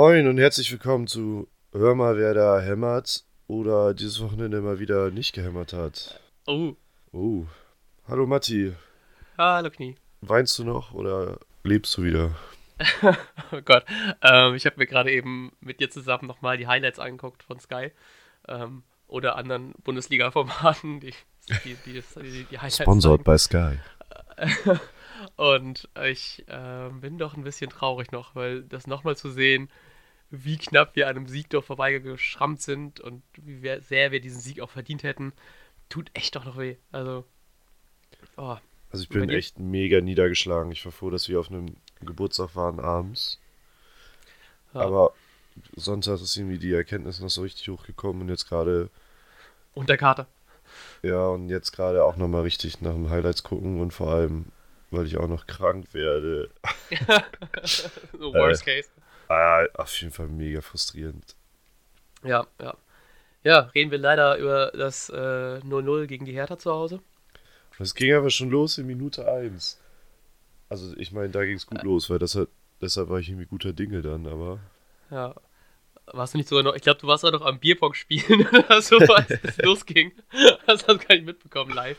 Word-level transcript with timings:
Moin 0.00 0.28
und 0.28 0.38
herzlich 0.38 0.70
willkommen 0.70 1.08
zu 1.08 1.48
Hör 1.72 1.96
mal, 1.96 2.16
wer 2.16 2.32
da 2.32 2.60
hämmert 2.60 3.24
oder 3.48 3.94
dieses 3.94 4.22
Wochenende 4.22 4.60
mal 4.60 4.78
wieder 4.78 5.10
nicht 5.10 5.34
gehämmert 5.34 5.72
hat. 5.72 6.20
Oh, 6.46 6.76
Oh, 7.10 7.46
hallo 8.06 8.24
Matti. 8.24 8.74
hallo 9.36 9.70
Knie. 9.70 9.96
Weinst 10.20 10.56
du 10.56 10.62
noch 10.62 10.94
oder 10.94 11.40
lebst 11.64 11.96
du 11.96 12.04
wieder? 12.04 12.36
Oh 13.50 13.60
Gott. 13.64 13.84
Ähm, 14.22 14.54
ich 14.54 14.66
habe 14.66 14.76
mir 14.76 14.86
gerade 14.86 15.10
eben 15.10 15.50
mit 15.58 15.80
dir 15.80 15.90
zusammen 15.90 16.28
nochmal 16.28 16.58
die 16.58 16.68
Highlights 16.68 17.00
angeguckt 17.00 17.42
von 17.42 17.58
Sky. 17.58 17.90
Ähm, 18.46 18.84
oder 19.08 19.34
anderen 19.34 19.72
Bundesliga-Formaten, 19.82 21.00
die, 21.00 21.12
die, 21.64 21.76
die, 21.84 22.04
die, 22.22 22.44
die 22.44 22.58
Highlights 22.58 22.76
Sponsored 22.76 23.24
by 23.24 23.36
Sky. 23.36 23.78
Und 25.36 25.88
ich 26.04 26.44
ähm, 26.46 27.00
bin 27.00 27.18
doch 27.18 27.36
ein 27.36 27.42
bisschen 27.42 27.70
traurig 27.70 28.12
noch, 28.12 28.36
weil 28.36 28.62
das 28.62 28.86
nochmal 28.86 29.16
zu 29.16 29.30
sehen, 29.30 29.68
wie 30.30 30.58
knapp 30.58 30.94
wir 30.96 31.08
an 31.08 31.16
einem 31.16 31.26
Sieg 31.28 31.48
doch 31.50 31.64
vorbeigeschrammt 31.64 32.60
sind 32.60 33.00
und 33.00 33.22
wie 33.36 33.62
wir- 33.62 33.80
sehr 33.80 34.10
wir 34.12 34.20
diesen 34.20 34.40
Sieg 34.40 34.60
auch 34.60 34.70
verdient 34.70 35.02
hätten, 35.02 35.32
tut 35.88 36.10
echt 36.14 36.36
doch 36.36 36.44
noch 36.44 36.58
weh. 36.58 36.76
Also, 36.92 37.24
oh, 38.36 38.56
Also 38.90 39.02
ich 39.02 39.08
bin 39.08 39.28
echt 39.30 39.58
mega 39.58 40.00
niedergeschlagen. 40.00 40.72
Ich 40.72 40.84
war 40.84 40.92
froh, 40.92 41.10
dass 41.10 41.28
wir 41.28 41.40
auf 41.40 41.50
einem 41.50 41.76
Geburtstag 42.00 42.54
waren 42.56 42.78
abends. 42.80 43.38
Ja. 44.74 44.80
Aber 44.80 45.12
Sonntag 45.76 46.20
ist 46.20 46.36
irgendwie 46.36 46.58
die 46.58 46.72
Erkenntnis 46.72 47.20
noch 47.20 47.30
so 47.30 47.42
richtig 47.42 47.68
hochgekommen 47.68 48.22
und 48.22 48.28
jetzt 48.28 48.48
gerade, 48.48 48.90
und 49.74 49.88
der 49.88 49.96
Kater. 49.96 50.26
ja, 51.02 51.26
und 51.28 51.48
jetzt 51.48 51.72
gerade 51.72 52.04
auch 52.04 52.16
nochmal 52.16 52.42
richtig 52.42 52.80
nach 52.80 52.92
dem 52.92 53.08
Highlights 53.10 53.42
gucken 53.42 53.80
und 53.80 53.92
vor 53.92 54.10
allem, 54.12 54.46
weil 54.90 55.06
ich 55.06 55.16
auch 55.16 55.26
noch 55.28 55.46
krank 55.46 55.92
werde. 55.94 56.50
so 58.18 58.32
worst 58.34 58.64
case. 58.64 58.88
Ah, 59.28 59.66
auf 59.74 59.94
jeden 60.00 60.12
Fall 60.12 60.28
mega 60.28 60.60
frustrierend. 60.60 61.36
Ja, 62.24 62.46
ja. 62.60 62.74
Ja, 63.44 63.60
reden 63.74 63.90
wir 63.90 63.98
leider 63.98 64.36
über 64.36 64.72
das 64.72 65.10
äh, 65.10 65.60
0-0 65.60 66.06
gegen 66.06 66.24
die 66.24 66.32
Hertha 66.32 66.58
zu 66.58 66.72
Hause. 66.72 67.00
Das 67.78 67.94
ging 67.94 68.12
aber 68.12 68.30
schon 68.30 68.50
los 68.50 68.78
in 68.78 68.86
Minute 68.86 69.30
1. 69.30 69.78
Also 70.68 70.96
ich 70.96 71.12
meine, 71.12 71.30
da 71.30 71.44
ging 71.44 71.56
es 71.56 71.66
gut 71.66 71.82
los, 71.82 72.10
weil 72.10 72.18
hat, 72.18 72.48
deshalb 72.80 73.08
war 73.08 73.20
ich 73.20 73.28
irgendwie 73.28 73.46
guter 73.46 73.72
Dinge 73.72 74.02
dann, 74.02 74.26
aber 74.26 74.58
Ja. 75.10 75.34
Warst 76.10 76.32
du 76.32 76.38
nicht 76.38 76.48
sogar 76.48 76.64
noch, 76.64 76.74
ich 76.74 76.82
glaube, 76.82 77.00
du 77.00 77.06
warst 77.06 77.24
auch 77.24 77.30
noch 77.32 77.42
am 77.42 77.60
Bierpong 77.60 77.92
spielen 77.94 78.46
oder 78.52 78.80
so, 78.80 78.96
als 78.98 79.30
es 79.42 79.58
losging. 79.62 80.12
Das 80.66 80.86
hast 80.86 80.88
du 80.88 80.98
gar 80.98 81.14
nicht 81.14 81.26
mitbekommen 81.26 81.72
live. 81.74 81.98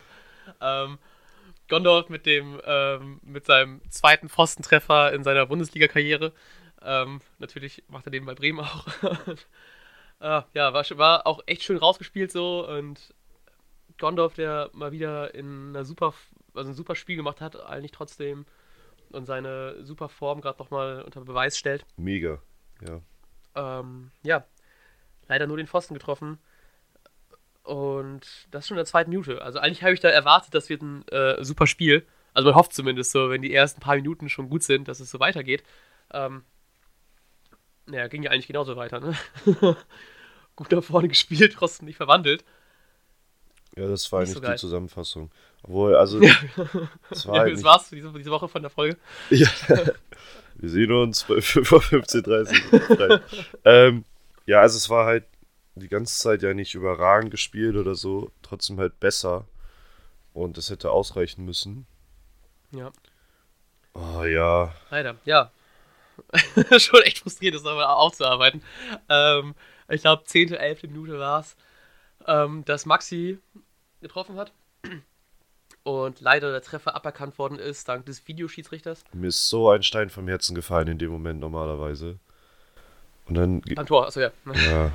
Ähm, 0.60 0.98
Gondorf 1.68 2.10
mit 2.10 2.26
dem, 2.26 2.60
ähm, 2.66 3.20
mit 3.24 3.46
seinem 3.46 3.82
zweiten 3.90 4.28
Pfostentreffer 4.28 5.14
in 5.14 5.24
seiner 5.24 5.46
Bundesliga-Karriere. 5.46 6.34
Ähm, 6.82 7.22
natürlich 7.40 7.84
macht 7.88 8.08
er 8.08 8.12
den 8.12 8.26
bei 8.26 8.36
Bremen 8.36 8.60
auch. 8.60 8.88
Ah, 10.22 10.44
ja, 10.54 10.74
war, 10.74 10.84
war 10.98 11.26
auch 11.26 11.40
echt 11.46 11.64
schön 11.64 11.78
rausgespielt 11.78 12.30
so 12.30 12.68
und 12.68 13.14
Gondorf, 13.98 14.34
der 14.34 14.70
mal 14.74 14.92
wieder 14.92 15.34
in 15.34 15.70
einer 15.70 15.86
super, 15.86 16.14
also 16.54 16.72
ein 16.72 16.76
super 16.76 16.96
Spiel 16.96 17.16
gemacht 17.16 17.40
hat, 17.40 17.56
eigentlich 17.56 17.92
trotzdem 17.92 18.46
und 19.12 19.26
seine 19.26 19.84
super 19.86 20.10
Form 20.10 20.42
gerade 20.42 20.60
nochmal 20.60 21.04
unter 21.04 21.22
Beweis 21.22 21.58
stellt. 21.58 21.86
mega. 21.96 22.42
Ja. 22.86 23.02
Ähm, 23.56 24.12
ja, 24.24 24.46
leider 25.28 25.48
nur 25.48 25.58
den 25.58 25.68
Pfosten 25.68 25.94
getroffen. 25.94 26.38
Und 27.64 28.48
das 28.52 28.68
schon 28.68 28.76
in 28.76 28.80
der 28.80 28.86
zweiten 28.86 29.10
Minute. 29.10 29.42
Also 29.42 29.60
eigentlich 29.60 29.84
habe 29.84 29.94
ich 29.94 30.00
da 30.00 30.10
erwartet, 30.10 30.54
das 30.54 30.70
wird 30.70 30.82
ein 30.82 31.08
äh, 31.10 31.44
super 31.44 31.68
Spiel. 31.68 32.06
Also 32.34 32.50
man 32.50 32.56
hofft 32.56 32.74
zumindest 32.74 33.12
so, 33.12 33.30
wenn 33.30 33.42
die 33.42 33.54
ersten 33.54 33.80
paar 33.80 33.96
Minuten 33.96 34.30
schon 34.30 34.50
gut 34.50 34.64
sind, 34.64 34.88
dass 34.88 35.00
es 35.00 35.12
so 35.12 35.20
weitergeht. 35.20 35.64
Ähm, 36.12 36.44
ja, 37.92 38.08
ging 38.08 38.24
ja 38.24 38.32
eigentlich 38.32 38.48
genauso 38.48 38.76
weiter, 38.76 39.00
ne? 39.00 39.16
gut 40.56 40.72
nach 40.72 40.84
vorne 40.84 41.08
gespielt, 41.08 41.54
trotzdem 41.54 41.86
nicht 41.88 41.98
verwandelt. 41.98 42.44
Ja, 43.76 43.88
das 43.88 44.12
war 44.12 44.22
Nicht 44.22 44.30
nicht 44.30 44.44
so 44.46 44.52
die. 44.52 44.58
Zusammenfassung. 44.58 45.32
Obwohl, 45.64 45.96
also, 45.96 46.22
Ja, 46.22 46.36
es 47.10 47.28
war 47.28 47.36
ja 47.36 47.42
halt 47.42 47.54
das 47.56 47.64
war's 47.64 47.88
für 47.90 47.96
diese, 47.96 48.12
diese 48.14 48.32
Woche 48.32 48.48
von 48.48 48.62
der 48.62 48.72
Folge. 48.72 48.98
ja. 49.30 49.48
Wir 50.56 50.70
sehen 50.70 50.92
uns 50.92 51.24
bei 51.24 51.36
15.30 51.36 53.22
ähm, 53.64 54.04
Ja, 54.46 54.60
also 54.60 54.76
es 54.76 54.90
war 54.90 55.06
halt 55.06 55.24
die 55.76 55.88
ganze 55.88 56.20
Zeit 56.20 56.42
ja 56.42 56.54
nicht 56.54 56.76
überragend 56.76 57.32
gespielt 57.32 57.78
oder 57.78 57.96
so, 57.96 58.30
trotzdem 58.42 58.78
halt 58.78 59.00
besser. 59.00 59.48
Und 60.34 60.58
es 60.58 60.70
hätte 60.70 60.92
ausreichen 60.92 61.46
müssen. 61.46 61.88
Ja, 62.72 62.92
Oh 63.94 64.24
ja, 64.24 64.74
leider, 64.92 65.16
ja. 65.26 65.52
Schon 66.78 67.02
echt 67.02 67.20
frustrierend, 67.20 67.60
das 67.60 67.66
aber 67.66 67.98
aufzuarbeiten. 67.98 68.62
Ähm, 69.10 69.56
ich 69.88 70.02
glaube, 70.02 70.24
10., 70.24 70.54
11. 70.54 70.84
Minute 70.84 71.20
war 71.20 71.42
es, 71.42 71.56
ähm, 72.28 72.64
dass 72.66 72.86
Maxi 72.86 73.40
getroffen 74.02 74.36
hat. 74.36 74.52
Und 75.84 76.22
leider 76.22 76.52
der 76.52 76.62
Treffer 76.62 76.96
aberkannt 76.96 77.40
worden 77.40 77.58
ist, 77.58 77.88
dank 77.88 78.06
des 78.06 78.28
Videoschiedsrichters. 78.28 79.04
mir 79.14 79.28
ist 79.28 79.50
so 79.50 79.70
ein 79.70 79.82
Stein 79.82 80.10
vom 80.10 80.28
Herzen 80.28 80.54
gefallen 80.54 80.88
in 80.88 80.98
dem 80.98 81.12
Moment 81.12 81.40
normalerweise. 81.40 82.20
Und 83.26 83.36
dann 83.36 83.62
Beim 83.62 83.86
Tor, 83.86 84.08
achso, 84.08 84.20
ja. 84.20 84.32
Ja, 84.54 84.92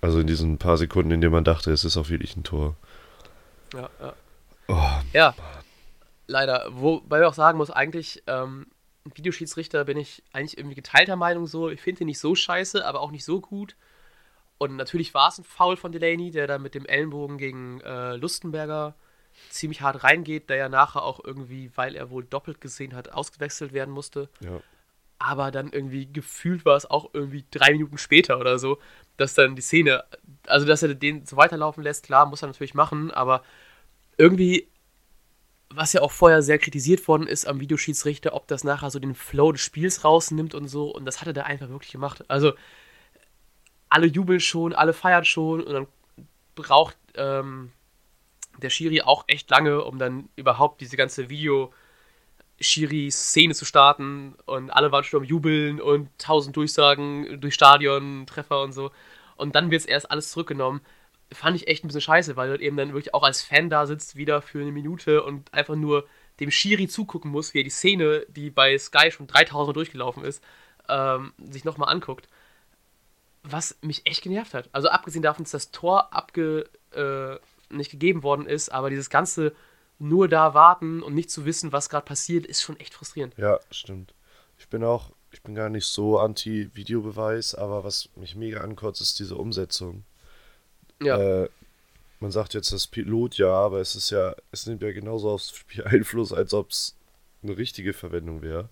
also 0.00 0.20
in 0.20 0.26
diesen 0.26 0.58
paar 0.58 0.76
Sekunden, 0.76 1.10
in 1.10 1.20
denen 1.20 1.32
man 1.32 1.44
dachte, 1.44 1.70
es 1.70 1.84
ist 1.84 1.96
auch 1.96 2.08
wirklich 2.08 2.36
ein 2.36 2.44
Tor. 2.44 2.76
Ja, 3.74 3.88
ja. 4.00 4.14
Oh, 4.68 4.90
ja 5.12 5.34
leider. 6.28 6.66
Wobei 6.70 7.18
man 7.18 7.28
auch 7.28 7.34
sagen 7.34 7.58
muss, 7.58 7.70
eigentlich, 7.70 8.22
ähm, 8.28 8.66
Videoschiedsrichter 9.16 9.84
bin 9.84 9.96
ich 9.96 10.22
eigentlich 10.32 10.58
irgendwie 10.58 10.76
geteilter 10.76 11.16
Meinung 11.16 11.46
so. 11.46 11.68
Ich 11.68 11.80
finde 11.80 12.02
ihn 12.02 12.06
nicht 12.06 12.18
so 12.18 12.34
scheiße, 12.34 12.84
aber 12.84 13.00
auch 13.00 13.10
nicht 13.10 13.24
so 13.24 13.40
gut. 13.40 13.76
Und 14.58 14.76
natürlich 14.76 15.14
war 15.14 15.28
es 15.28 15.38
ein 15.38 15.44
Foul 15.44 15.76
von 15.76 15.92
Delaney, 15.92 16.30
der 16.30 16.46
da 16.46 16.58
mit 16.58 16.74
dem 16.74 16.84
Ellenbogen 16.84 17.38
gegen 17.38 17.80
äh, 17.80 18.16
Lustenberger 18.16 18.94
ziemlich 19.50 19.82
hart 19.82 20.02
reingeht, 20.02 20.50
der 20.50 20.56
ja 20.56 20.68
nachher 20.68 21.02
auch 21.02 21.20
irgendwie, 21.22 21.70
weil 21.76 21.94
er 21.94 22.10
wohl 22.10 22.24
doppelt 22.24 22.60
gesehen 22.60 22.94
hat, 22.94 23.12
ausgewechselt 23.12 23.72
werden 23.72 23.94
musste. 23.94 24.28
ja. 24.40 24.60
Aber 25.20 25.50
dann 25.50 25.72
irgendwie 25.72 26.06
gefühlt 26.06 26.64
war 26.64 26.76
es 26.76 26.88
auch 26.88 27.10
irgendwie 27.12 27.44
drei 27.50 27.72
Minuten 27.72 27.98
später 27.98 28.38
oder 28.38 28.56
so, 28.60 28.78
dass 29.16 29.34
dann 29.34 29.56
die 29.56 29.62
Szene, 29.62 30.04
also 30.46 30.64
dass 30.64 30.84
er 30.84 30.94
den 30.94 31.26
so 31.26 31.36
weiterlaufen 31.36 31.82
lässt, 31.82 32.04
klar, 32.04 32.26
muss 32.26 32.42
er 32.42 32.46
natürlich 32.46 32.74
machen, 32.74 33.10
aber 33.10 33.42
irgendwie, 34.16 34.68
was 35.70 35.92
ja 35.92 36.00
auch 36.02 36.12
vorher 36.12 36.42
sehr 36.42 36.58
kritisiert 36.58 37.06
worden 37.08 37.26
ist 37.26 37.46
am 37.46 37.60
Videoschiedsrichter, 37.60 38.34
ob 38.34 38.46
das 38.48 38.64
nachher 38.64 38.90
so 38.90 38.98
den 38.98 39.14
Flow 39.14 39.52
des 39.52 39.60
Spiels 39.60 40.04
rausnimmt 40.04 40.54
und 40.54 40.68
so, 40.68 40.90
und 40.90 41.04
das 41.04 41.20
hat 41.20 41.26
er 41.28 41.34
da 41.34 41.42
einfach 41.42 41.68
wirklich 41.68 41.92
gemacht. 41.92 42.24
Also, 42.28 42.52
alle 43.88 44.06
jubeln 44.06 44.40
schon, 44.40 44.74
alle 44.74 44.92
feiern 44.92 45.24
schon 45.24 45.62
und 45.62 45.72
dann 45.72 45.86
braucht 46.54 46.96
ähm, 47.14 47.72
der 48.58 48.70
Schiri 48.70 49.02
auch 49.02 49.24
echt 49.28 49.50
lange, 49.50 49.84
um 49.84 49.98
dann 49.98 50.28
überhaupt 50.36 50.80
diese 50.80 50.96
ganze 50.96 51.28
Video- 51.30 51.72
Schiri-Szene 52.60 53.54
zu 53.54 53.64
starten 53.64 54.34
und 54.46 54.70
alle 54.70 54.90
waren 54.90 55.04
schon 55.04 55.20
am 55.22 55.24
Jubeln 55.24 55.80
und 55.80 56.08
tausend 56.18 56.56
Durchsagen 56.56 57.40
durch 57.40 57.54
Stadion, 57.54 58.26
Treffer 58.26 58.62
und 58.62 58.72
so. 58.72 58.90
Und 59.36 59.54
dann 59.54 59.70
wird 59.70 59.82
es 59.82 59.86
erst 59.86 60.10
alles 60.10 60.30
zurückgenommen. 60.30 60.80
Fand 61.32 61.56
ich 61.56 61.68
echt 61.68 61.84
ein 61.84 61.88
bisschen 61.88 62.00
scheiße, 62.00 62.36
weil 62.36 62.56
du 62.56 62.62
eben 62.62 62.76
dann 62.76 62.92
wirklich 62.92 63.14
auch 63.14 63.22
als 63.22 63.42
Fan 63.42 63.68
da 63.68 63.86
sitzt, 63.86 64.16
wieder 64.16 64.40
für 64.40 64.60
eine 64.60 64.72
Minute 64.72 65.22
und 65.22 65.52
einfach 65.52 65.76
nur 65.76 66.06
dem 66.40 66.50
Schiri 66.50 66.88
zugucken 66.88 67.30
muss, 67.30 67.52
wie 67.52 67.60
er 67.60 67.64
die 67.64 67.70
Szene, 67.70 68.24
die 68.28 68.50
bei 68.50 68.78
Sky 68.78 69.10
schon 69.10 69.26
3000 69.26 69.68
Mal 69.68 69.72
durchgelaufen 69.74 70.24
ist, 70.24 70.42
ähm, 70.88 71.32
sich 71.38 71.64
nochmal 71.64 71.90
anguckt. 71.90 72.28
Was 73.42 73.76
mich 73.82 74.06
echt 74.06 74.22
genervt 74.22 74.54
hat. 74.54 74.68
Also 74.72 74.88
abgesehen 74.88 75.22
davon, 75.22 75.44
dass 75.44 75.52
das 75.52 75.70
Tor 75.70 76.12
abge, 76.12 76.68
äh, 76.92 77.36
nicht 77.74 77.90
gegeben 77.90 78.22
worden 78.22 78.46
ist, 78.46 78.70
aber 78.70 78.90
dieses 78.90 79.10
ganze 79.10 79.54
nur 79.98 80.28
da 80.28 80.54
warten 80.54 81.02
und 81.02 81.14
nicht 81.14 81.30
zu 81.30 81.44
wissen, 81.44 81.72
was 81.72 81.88
gerade 81.88 82.04
passiert, 82.04 82.46
ist 82.46 82.62
schon 82.62 82.78
echt 82.78 82.94
frustrierend. 82.94 83.36
ja, 83.36 83.58
stimmt. 83.70 84.14
Ich 84.58 84.68
bin 84.68 84.82
auch, 84.84 85.12
ich 85.30 85.42
bin 85.42 85.54
gar 85.54 85.68
nicht 85.68 85.86
so 85.86 86.18
anti-Videobeweis, 86.18 87.54
aber 87.54 87.84
was 87.84 88.08
mich 88.16 88.34
mega 88.34 88.60
ankotzt, 88.60 89.00
ist 89.00 89.18
diese 89.18 89.36
Umsetzung. 89.36 90.04
Ja, 91.02 91.44
Äh, 91.44 91.48
man 92.20 92.30
sagt 92.32 92.54
jetzt 92.54 92.72
das 92.72 92.86
Pilot 92.88 93.38
ja, 93.38 93.52
aber 93.52 93.80
es 93.80 93.94
ist 93.94 94.10
ja, 94.10 94.34
es 94.50 94.66
nimmt 94.66 94.82
ja 94.82 94.90
genauso 94.92 95.30
aufs 95.30 95.56
Spiel 95.56 95.84
Einfluss, 95.84 96.32
als 96.32 96.52
ob 96.54 96.70
es 96.70 96.96
eine 97.42 97.56
richtige 97.56 97.92
Verwendung 97.92 98.42
wäre. 98.42 98.68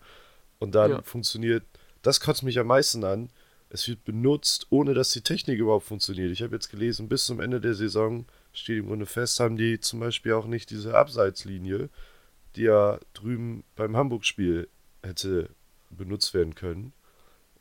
Und 0.59 0.75
dann 0.75 0.91
Ja. 0.91 1.03
funktioniert, 1.03 1.63
das 2.03 2.21
kotzt 2.21 2.43
mich 2.43 2.59
am 2.59 2.67
meisten 2.67 3.05
an. 3.05 3.31
Es 3.69 3.87
wird 3.89 4.05
benutzt, 4.05 4.67
ohne 4.71 4.95
dass 4.95 5.11
die 5.11 5.21
Technik 5.23 5.59
überhaupt 5.59 5.87
funktioniert. 5.87 6.31
Ich 6.31 6.43
habe 6.43 6.55
jetzt 6.55 6.71
gelesen, 6.71 7.09
bis 7.09 7.27
zum 7.27 7.41
Ende 7.41 7.61
der 7.61 7.75
Saison 7.75 8.25
steht 8.53 8.79
im 8.79 8.87
Grunde 8.87 9.07
fest, 9.07 9.39
haben 9.41 9.57
die 9.57 9.81
zum 9.81 10.01
Beispiel 10.01 10.33
auch 10.33 10.47
nicht 10.47 10.71
diese 10.71 10.97
Abseitslinie, 10.97 11.89
die 12.57 12.63
ja 12.63 12.99
drüben 13.13 13.65
beim 13.77 13.97
Hamburg-Spiel 13.97 14.69
hätte 15.03 15.51
benutzt 15.91 16.33
werden 16.35 16.55
können. 16.55 16.93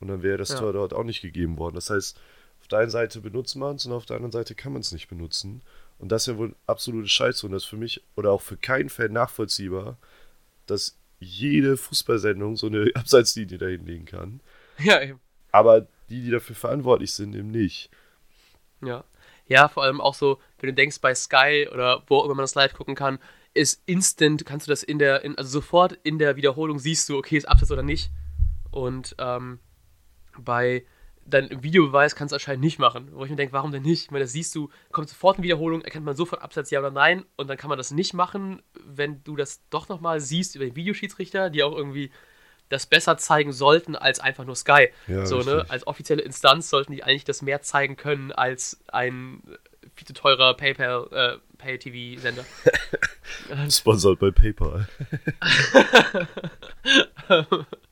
Und 0.00 0.08
dann 0.08 0.22
wäre 0.22 0.38
das 0.38 0.50
Ja. 0.50 0.58
Tor 0.58 0.72
dort 0.72 0.94
auch 0.94 1.04
nicht 1.04 1.22
gegeben 1.22 1.58
worden. 1.58 1.74
Das 1.74 1.90
heißt, 1.90 2.18
auf 2.66 2.70
der 2.70 2.80
einen 2.80 2.90
Seite 2.90 3.20
benutzt 3.20 3.54
man 3.54 3.76
es 3.76 3.86
und 3.86 3.92
auf 3.92 4.06
der 4.06 4.16
anderen 4.16 4.32
Seite 4.32 4.56
kann 4.56 4.72
man 4.72 4.80
es 4.80 4.90
nicht 4.90 5.06
benutzen. 5.06 5.62
Und 6.00 6.10
das 6.10 6.22
ist 6.22 6.34
ja 6.34 6.36
wohl 6.36 6.56
absolute 6.66 7.08
Scheiße. 7.08 7.46
Und 7.46 7.52
das 7.52 7.62
ist 7.62 7.68
für 7.68 7.76
mich 7.76 8.02
oder 8.16 8.32
auch 8.32 8.42
für 8.42 8.56
keinen 8.56 8.88
Fan 8.88 9.12
nachvollziehbar, 9.12 9.98
dass 10.66 10.98
jede 11.20 11.76
Fußballsendung 11.76 12.56
so 12.56 12.66
eine 12.66 12.90
Abseitslinie 12.96 13.58
dahin 13.58 13.86
legen 13.86 14.04
kann. 14.04 14.40
ja, 14.78 15.00
eben. 15.00 15.20
Aber 15.52 15.86
die, 16.10 16.22
die 16.22 16.30
dafür 16.30 16.56
verantwortlich 16.56 17.12
sind, 17.12 17.36
eben 17.36 17.52
nicht. 17.52 17.88
Ja. 18.82 19.04
Ja, 19.46 19.68
vor 19.68 19.84
allem 19.84 20.00
auch 20.00 20.14
so, 20.14 20.40
wenn 20.58 20.70
du 20.70 20.74
denkst, 20.74 21.00
bei 21.00 21.14
Sky 21.14 21.68
oder 21.72 22.02
wo 22.08 22.24
immer 22.24 22.34
man 22.34 22.42
das 22.42 22.56
live 22.56 22.74
gucken 22.74 22.96
kann, 22.96 23.20
ist 23.54 23.80
instant, 23.86 24.44
kannst 24.44 24.66
du 24.66 24.72
das 24.72 24.82
in 24.82 24.98
der, 24.98 25.22
in, 25.22 25.38
also 25.38 25.48
sofort 25.48 25.92
in 26.02 26.18
der 26.18 26.34
Wiederholung 26.34 26.80
siehst 26.80 27.08
du, 27.08 27.16
okay, 27.16 27.36
ist 27.36 27.48
Absatz 27.48 27.70
oder 27.70 27.84
nicht. 27.84 28.10
Und 28.72 29.14
ähm, 29.20 29.60
bei 30.36 30.84
deinem 31.26 31.62
Videobeweis 31.62 32.14
kannst 32.14 32.32
du 32.32 32.36
anscheinend 32.36 32.62
nicht 32.62 32.78
machen. 32.78 33.08
Wo 33.12 33.24
ich 33.24 33.30
mir 33.30 33.36
denke, 33.36 33.52
warum 33.52 33.72
denn 33.72 33.82
nicht? 33.82 34.04
Ich 34.04 34.10
meine, 34.10 34.24
das 34.24 34.32
siehst 34.32 34.54
du, 34.54 34.70
kommt 34.92 35.08
sofort 35.08 35.38
in 35.38 35.44
Wiederholung, 35.44 35.82
erkennt 35.82 36.04
man 36.04 36.16
sofort 36.16 36.42
Absatz 36.42 36.70
ja 36.70 36.78
oder 36.78 36.90
nein 36.90 37.24
und 37.36 37.48
dann 37.48 37.56
kann 37.56 37.68
man 37.68 37.78
das 37.78 37.90
nicht 37.90 38.14
machen, 38.14 38.62
wenn 38.84 39.22
du 39.24 39.36
das 39.36 39.60
doch 39.70 39.88
nochmal 39.88 40.20
siehst 40.20 40.54
über 40.54 40.64
den 40.64 40.76
Videoschiedsrichter, 40.76 41.50
die 41.50 41.62
auch 41.62 41.76
irgendwie 41.76 42.10
das 42.68 42.86
besser 42.86 43.16
zeigen 43.16 43.52
sollten 43.52 43.94
als 43.94 44.18
einfach 44.18 44.44
nur 44.44 44.56
Sky. 44.56 44.88
Ja, 45.06 45.26
so, 45.26 45.38
ne? 45.40 45.66
Als 45.68 45.86
offizielle 45.86 46.22
Instanz 46.22 46.68
sollten 46.68 46.92
die 46.92 47.04
eigentlich 47.04 47.24
das 47.24 47.42
mehr 47.42 47.62
zeigen 47.62 47.96
können 47.96 48.32
als 48.32 48.80
ein 48.88 49.42
viel 49.94 50.06
zu 50.06 50.14
teurer 50.14 50.54
PayPal, 50.54 51.08
äh, 51.12 51.56
Pay-TV-Sender. 51.58 52.44
Sponsored 53.70 54.18
bei 54.18 54.30
PayPal. 54.30 54.88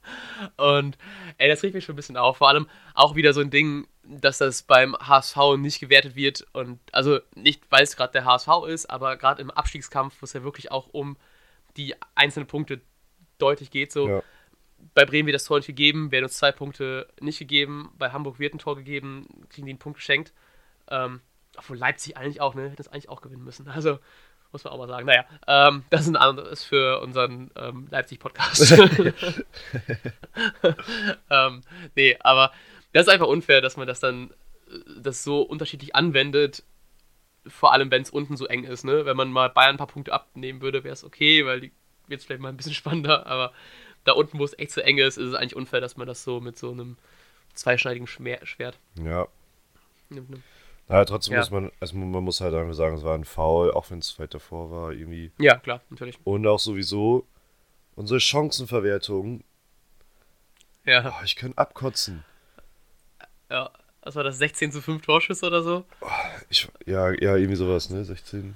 Und 0.57 0.99
ey, 1.39 1.49
das 1.49 1.63
regt 1.63 1.75
mich 1.75 1.85
schon 1.85 1.95
ein 1.95 1.97
bisschen 1.97 2.17
auf. 2.17 2.39
Vor 2.39 2.49
allem 2.49 2.69
auch 2.95 3.15
wieder 3.17 3.33
so 3.33 3.41
ein 3.41 3.51
Ding, 3.51 3.87
dass 4.03 4.39
das 4.39 4.63
beim 4.63 4.95
HSV 4.97 5.57
nicht 5.57 5.81
gewertet 5.81 6.15
wird. 6.17 6.47
Und 6.53 6.79
also 6.93 7.21
nicht, 7.35 7.63
weil 7.71 7.83
es 7.83 7.97
gerade 7.97 8.13
der 8.13 8.25
HSV 8.25 8.49
ist, 8.69 8.87
aber 8.91 9.17
gerade 9.17 9.41
im 9.43 9.51
Abstiegskampf, 9.51 10.17
wo 10.21 10.25
es 10.25 10.33
ja 10.33 10.43
wirklich 10.43 10.71
auch 10.71 10.89
um 10.93 11.17
die 11.77 11.95
einzelnen 12.15 12.47
Punkte 12.47 12.81
deutlich 13.39 13.71
geht. 13.71 13.93
So, 13.93 14.09
Ja. 14.09 14.23
bei 14.95 15.05
Bremen 15.05 15.27
wird 15.27 15.35
das 15.35 15.45
Tor 15.45 15.57
nicht 15.59 15.67
gegeben, 15.67 16.13
werden 16.13 16.25
uns 16.25 16.35
zwei 16.35 16.53
Punkte 16.53 17.09
nicht 17.21 17.39
gegeben. 17.39 17.91
Bei 17.99 18.11
Hamburg 18.13 18.39
wird 18.39 18.55
ein 18.55 18.59
Tor 18.59 18.77
gegeben, 18.77 19.27
kriegen 19.49 19.67
die 19.67 19.73
einen 19.73 19.79
Punkt 19.79 19.99
geschenkt. 19.99 20.33
Ähm, 20.91 21.21
obwohl 21.57 21.77
Leipzig 21.79 22.17
eigentlich 22.17 22.41
auch, 22.41 22.55
ne? 22.55 22.65
Hätte 22.65 22.77
das 22.77 22.89
eigentlich 22.89 23.09
auch 23.09 23.21
gewinnen 23.23 23.45
müssen. 23.45 23.69
Also, 23.69 23.99
muss 24.55 24.63
man 24.63 24.73
auch 24.73 24.79
mal 24.79 24.89
sagen. 24.89 25.07
Naja, 25.07 25.25
ähm, 25.49 25.85
das 25.91 26.03
ist 26.03 26.09
ein 26.09 26.17
anderes 26.17 26.63
für 26.63 27.01
unseren 27.01 27.51
ähm, 27.57 27.89
Leipzig-Podcast. 27.91 28.71
ähm, 31.31 31.61
nee, 31.97 32.17
aber 32.21 32.53
das 32.93 33.09
ist 33.09 33.13
einfach 33.13 33.27
unfair, 33.27 33.61
dass 33.61 33.77
man 33.77 33.89
das 33.89 33.99
dann 33.99 34.31
äh, 34.71 34.79
das 35.01 35.25
so 35.25 35.43
unterschiedlich 35.43 35.97
anwendet. 35.97 36.63
Vor 37.47 37.73
allem, 37.73 37.91
wenn 37.91 38.03
es 38.03 38.11
unten 38.11 38.37
so 38.37 38.47
eng 38.47 38.63
ist, 38.63 38.85
ne? 38.85 39.05
Wenn 39.05 39.17
man 39.17 39.31
mal 39.31 39.51
Bayern 39.51 39.75
ein 39.75 39.79
paar 39.79 39.89
Punkte 39.89 40.13
abnehmen 40.13 40.63
würde, 40.63 40.85
wäre 40.85 40.95
es 40.95 41.05
okay, 41.05 41.45
weil 41.45 41.61
die 41.61 41.73
wird 42.07 42.21
es 42.21 42.27
vielleicht 42.27 42.41
mal 42.41 42.51
ein 42.51 42.57
bisschen 42.57 42.75
spannender, 42.75 43.27
aber 43.27 43.53
da 44.05 44.13
unten, 44.13 44.39
wo 44.39 44.45
es 44.45 44.57
echt 44.59 44.71
so 44.71 44.83
eng 44.83 44.99
ist, 44.99 45.17
ist 45.17 45.31
es 45.31 45.35
eigentlich 45.35 45.57
unfair, 45.57 45.81
dass 45.81 45.97
man 45.97 46.07
das 46.07 46.23
so 46.23 46.41
mit 46.41 46.57
so 46.57 46.71
einem 46.71 46.97
zweischneidigen 47.55 48.07
Schmer 48.07 48.39
Schwert 48.45 48.79
Ja. 49.03 49.27
nimmt. 50.11 50.31
Ne? 50.31 50.43
Naja, 50.89 51.05
trotzdem 51.07 51.35
Ja. 51.35 51.41
muss 51.41 51.51
man, 51.51 51.73
also 51.81 51.97
man 51.97 52.25
muss 52.25 52.41
halt 52.41 52.55
einfach 52.55 52.75
sagen, 52.75 52.97
es 52.97 53.03
war 53.05 53.15
ein 53.15 53.25
Foul, 53.25 53.73
auch 53.73 53.91
wenn 53.91 54.01
es 54.01 54.19
weit 54.19 54.35
davor 54.35 54.71
war, 54.71 54.93
irgendwie. 54.93 55.33
Ja, 55.39 55.57
klar, 55.57 55.81
natürlich. 55.91 56.19
Und 56.25 56.47
auch 56.47 56.59
sowieso 56.59 57.27
unsere 57.97 58.21
Chancenverwertung. 58.21 59.43
Ja, 60.85 61.15
Oh, 61.19 61.25
ich 61.25 61.37
könnte 61.37 61.57
abkotzen. 61.59 62.25
ja. 63.51 63.71
Was 64.07 64.17
war 64.17 64.23
das, 64.25 64.37
16 64.37 64.71
zu 64.71 64.83
5 64.83 65.01
Torschüsse 65.01 65.47
oder 65.47 65.63
so? 65.63 65.87
Ich, 66.51 66.69
ja, 66.85 67.09
ja, 67.13 67.37
irgendwie 67.37 67.57
sowas, 67.57 67.89
ne? 67.89 68.05
16. 68.05 68.55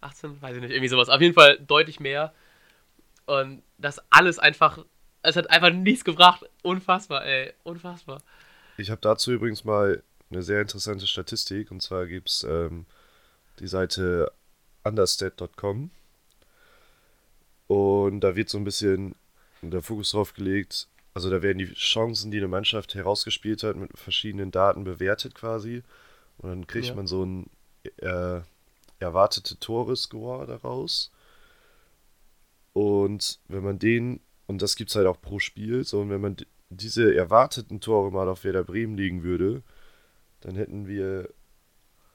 18, 0.00 0.40
weiß 0.40 0.54
ich 0.54 0.62
nicht, 0.62 0.70
irgendwie 0.70 0.86
sowas. 0.86 1.08
Auf 1.08 1.20
jeden 1.20 1.34
Fall 1.34 1.58
deutlich 1.58 1.98
mehr. 1.98 2.32
Und 3.26 3.64
das 3.78 4.00
alles 4.10 4.38
einfach, 4.38 4.78
es 5.22 5.34
hat 5.34 5.50
einfach 5.50 5.70
nichts 5.72 6.04
gebracht. 6.04 6.44
Unfassbar, 6.62 7.24
ey, 7.26 7.52
unfassbar. 7.64 8.22
Ich 8.76 8.90
habe 8.90 9.00
dazu 9.00 9.32
übrigens 9.32 9.64
mal 9.64 10.04
eine 10.34 10.42
sehr 10.42 10.60
interessante 10.60 11.06
Statistik. 11.06 11.70
Und 11.70 11.82
zwar 11.82 12.06
gibt 12.06 12.28
es 12.28 12.44
ähm, 12.48 12.86
die 13.60 13.66
Seite 13.68 14.32
understat.com. 14.82 15.90
Und 17.66 18.20
da 18.20 18.36
wird 18.36 18.48
so 18.48 18.58
ein 18.58 18.64
bisschen 18.64 19.14
der 19.62 19.82
Fokus 19.82 20.10
drauf 20.10 20.34
gelegt. 20.34 20.88
Also 21.14 21.30
da 21.30 21.42
werden 21.42 21.58
die 21.58 21.72
Chancen, 21.72 22.30
die 22.30 22.38
eine 22.38 22.48
Mannschaft 22.48 22.94
herausgespielt 22.94 23.62
hat, 23.62 23.76
mit 23.76 23.96
verschiedenen 23.96 24.50
Daten 24.50 24.84
bewertet 24.84 25.34
quasi. 25.34 25.82
Und 26.38 26.48
dann 26.50 26.66
kriegt 26.66 26.86
Ja. 26.86 26.94
man 26.94 27.06
so 27.06 27.24
ein 27.24 27.50
äh, 27.98 28.40
erwartete 28.98 29.58
Tore-Score 29.58 30.46
daraus. 30.46 31.10
Und 32.72 33.38
wenn 33.48 33.62
man 33.62 33.78
den, 33.78 34.20
und 34.46 34.60
das 34.60 34.76
gibt 34.76 34.90
es 34.90 34.96
halt 34.96 35.06
auch 35.06 35.20
pro 35.20 35.38
Spiel, 35.38 35.84
so 35.84 36.00
und 36.00 36.10
wenn 36.10 36.20
man 36.20 36.36
diese 36.70 37.14
erwarteten 37.14 37.80
Tore 37.80 38.10
mal 38.10 38.28
auf 38.28 38.42
Werder 38.44 38.64
Bremen 38.64 38.96
legen 38.96 39.22
würde, 39.22 39.62
dann 40.44 40.54
hätten 40.56 40.86
wir 40.86 41.28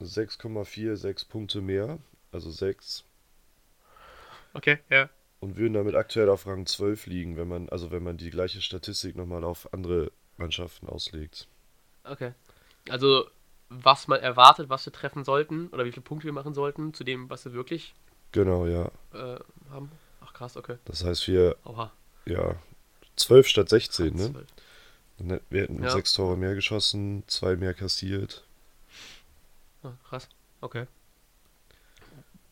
6,46 0.00 1.28
Punkte 1.28 1.60
mehr, 1.60 1.98
also 2.32 2.50
6, 2.50 3.04
Okay, 4.52 4.78
ja. 4.88 5.08
und 5.40 5.56
würden 5.56 5.74
damit 5.74 5.94
aktuell 5.94 6.28
auf 6.28 6.46
Rang 6.46 6.66
12 6.66 7.06
liegen, 7.06 7.36
wenn 7.36 7.48
man, 7.48 7.68
also 7.68 7.90
wenn 7.90 8.02
man 8.02 8.16
die 8.16 8.30
gleiche 8.30 8.60
Statistik 8.60 9.14
nochmal 9.16 9.44
auf 9.44 9.72
andere 9.72 10.10
Mannschaften 10.36 10.88
auslegt. 10.88 11.46
Okay. 12.04 12.32
Also, 12.88 13.26
was 13.68 14.08
man 14.08 14.20
erwartet, 14.20 14.68
was 14.68 14.86
wir 14.86 14.92
treffen 14.92 15.24
sollten, 15.24 15.68
oder 15.68 15.84
wie 15.84 15.92
viele 15.92 16.02
Punkte 16.02 16.26
wir 16.26 16.32
machen 16.32 16.54
sollten, 16.54 16.94
zu 16.94 17.04
dem, 17.04 17.30
was 17.30 17.44
wir 17.44 17.52
wirklich 17.52 17.94
Genau, 18.32 18.66
ja. 18.66 18.90
äh, 19.12 19.38
haben. 19.70 19.90
Ach 20.20 20.32
krass, 20.32 20.56
okay. 20.56 20.76
Das 20.84 21.04
heißt, 21.04 21.26
wir, 21.28 21.56
Oha. 21.64 21.92
ja, 22.26 22.56
12 23.16 23.46
statt 23.48 23.68
16, 23.68 24.14
ne? 24.14 24.46
Dann 25.20 25.30
hätten- 25.30 25.44
Wir 25.50 25.62
hätten 25.62 25.82
Ja. 25.82 25.90
sechs 25.90 26.12
Tore 26.14 26.36
mehr 26.36 26.54
geschossen, 26.54 27.22
zwei 27.26 27.54
mehr 27.56 27.74
kassiert. 27.74 28.42
Ah, 29.82 29.92
krass, 30.08 30.28
okay. 30.60 30.86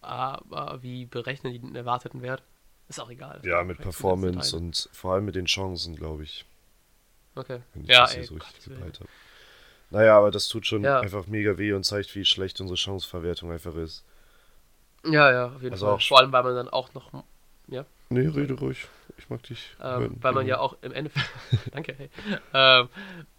Aber 0.01 0.79
wie 0.83 1.07
berechnen 1.07 1.53
die 1.53 1.59
den 1.59 1.75
erwarteten 1.75 2.23
Wert? 2.23 2.43
Ist 2.89 3.01
auch 3.01 3.11
egal. 3.11 3.41
Ja, 3.45 3.63
mit 3.65 3.79
Performance 3.79 4.57
und 4.57 4.89
vor 4.93 5.15
allem 5.15 5.25
mit 5.27 5.35
den 5.35 5.45
Chancen, 5.47 5.97
glaube 5.97 6.23
ich. 6.23 6.45
Okay. 7.35 7.61
Wenn 7.75 7.83
ich 7.85 7.91
Ja, 7.91 8.03
das 8.03 8.15
ey, 8.15 8.25
so 8.25 8.35
richtig 8.35 8.65
gebreit 8.65 9.01
habe. 9.01 9.09
Naja, 9.91 10.17
aber 10.19 10.31
das 10.31 10.49
tut 10.49 10.67
schon 10.67 10.85
Ja. 10.85 11.01
einfach 11.01 11.27
mega 11.27 11.57
weh 11.59 11.73
und 11.73 11.85
zeigt, 11.85 12.15
wie 12.15 12.25
schlecht 12.25 12.61
unsere 12.61 12.77
Chanceverwertung 12.77 13.51
einfach 13.51 13.75
ist. 13.75 14.05
Ja, 15.05 15.31
ja, 15.31 15.47
auf 15.49 15.63
jeden 15.63 15.73
Also 15.73 15.87
Fall. 15.87 15.95
auch- 15.97 16.03
Vor 16.03 16.19
allem, 16.19 16.33
weil 16.33 16.43
man 16.43 16.55
dann 16.55 16.69
auch 16.69 16.93
noch, 16.95 17.13
Nee, 18.11 18.27
rede 18.27 18.55
ruhig. 18.55 18.87
Ich 19.19 19.29
mag 19.29 19.43
dich. 19.43 19.77
ähm, 19.83 20.17
weil 20.21 20.33
man 20.33 20.47
ja 20.47 20.59
auch 20.59 20.77
im 20.83 20.93
Endeffekt, 20.93 21.29
danke, 21.73 21.95
hey, 21.97 22.11
ähm, 22.55 22.89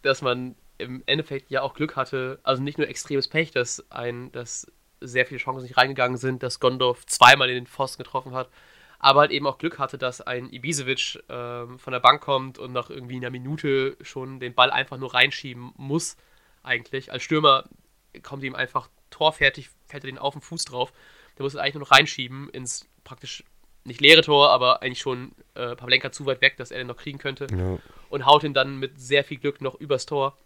dass 0.02 0.22
man 0.22 0.56
im 0.78 1.04
Endeffekt 1.06 1.50
ja 1.50 1.62
auch 1.62 1.74
Glück 1.74 1.96
hatte, 1.96 2.40
also 2.44 2.62
nicht 2.62 2.78
nur 2.78 2.88
extremes 2.88 3.28
Pech, 3.28 3.52
dass 3.52 3.90
ein, 3.92 4.32
dass 4.32 4.72
sehr 5.02 5.26
viele 5.26 5.40
Chancen 5.40 5.64
nicht 5.64 5.78
reingegangen 5.78 6.18
sind, 6.18 6.44
dass 6.44 6.60
Gondorf 6.60 7.06
zweimal 7.06 7.50
in 7.50 7.56
den 7.56 7.68
Pfosten 7.68 8.04
getroffen 8.04 8.34
hat, 8.34 8.50
aber 9.00 9.22
halt 9.22 9.32
eben 9.32 9.48
auch 9.48 9.58
Glück 9.58 9.80
hatte, 9.80 9.98
dass 9.98 10.22
ein 10.22 10.52
Ibisevic 10.52 11.24
ähm, 11.30 11.80
von 11.80 11.94
der 11.94 12.02
Bank 12.02 12.22
kommt 12.22 12.60
und 12.60 12.74
nach 12.74 12.90
irgendwie 12.90 13.16
einer 13.16 13.30
Minute 13.30 13.98
schon 14.02 14.40
den 14.40 14.54
Ball 14.54 14.72
einfach 14.72 14.98
nur 14.98 15.14
reinschieben 15.14 15.74
muss, 15.78 16.18
eigentlich. 16.64 17.12
Als 17.12 17.24
Stürmer 17.24 17.66
kommt 18.24 18.44
ihm 18.44 18.56
einfach 18.56 18.90
torfertig, 19.10 19.70
fällt 19.86 20.04
er 20.04 20.12
den 20.12 20.18
auf 20.18 20.34
den 20.34 20.42
Fuß 20.42 20.66
drauf. 20.66 20.92
Der 21.38 21.44
muss 21.44 21.54
es 21.54 21.60
eigentlich 21.60 21.76
nur 21.76 21.84
noch 21.84 21.92
reinschieben 21.92 22.50
ins 22.50 22.86
praktisch 23.04 23.44
nicht 23.86 24.02
leere 24.02 24.22
Tor, 24.22 24.50
aber 24.50 24.82
eigentlich 24.82 25.00
schon 25.00 25.32
äh, 25.56 25.76
Pavlenka 25.76 26.12
zu 26.12 26.26
weit 26.26 26.42
weg, 26.42 26.58
dass 26.58 26.72
er 26.72 26.78
den 26.80 26.88
noch 26.88 26.98
kriegen 26.98 27.18
könnte 27.18 27.48
Ja, 27.56 27.80
und 28.10 28.26
haut 28.26 28.44
ihn 28.44 28.54
dann 28.54 28.78
mit 28.78 29.00
sehr 29.00 29.24
viel 29.24 29.38
Glück 29.38 29.62
noch 29.62 29.76
übers 29.76 30.06
Tor. 30.06 30.38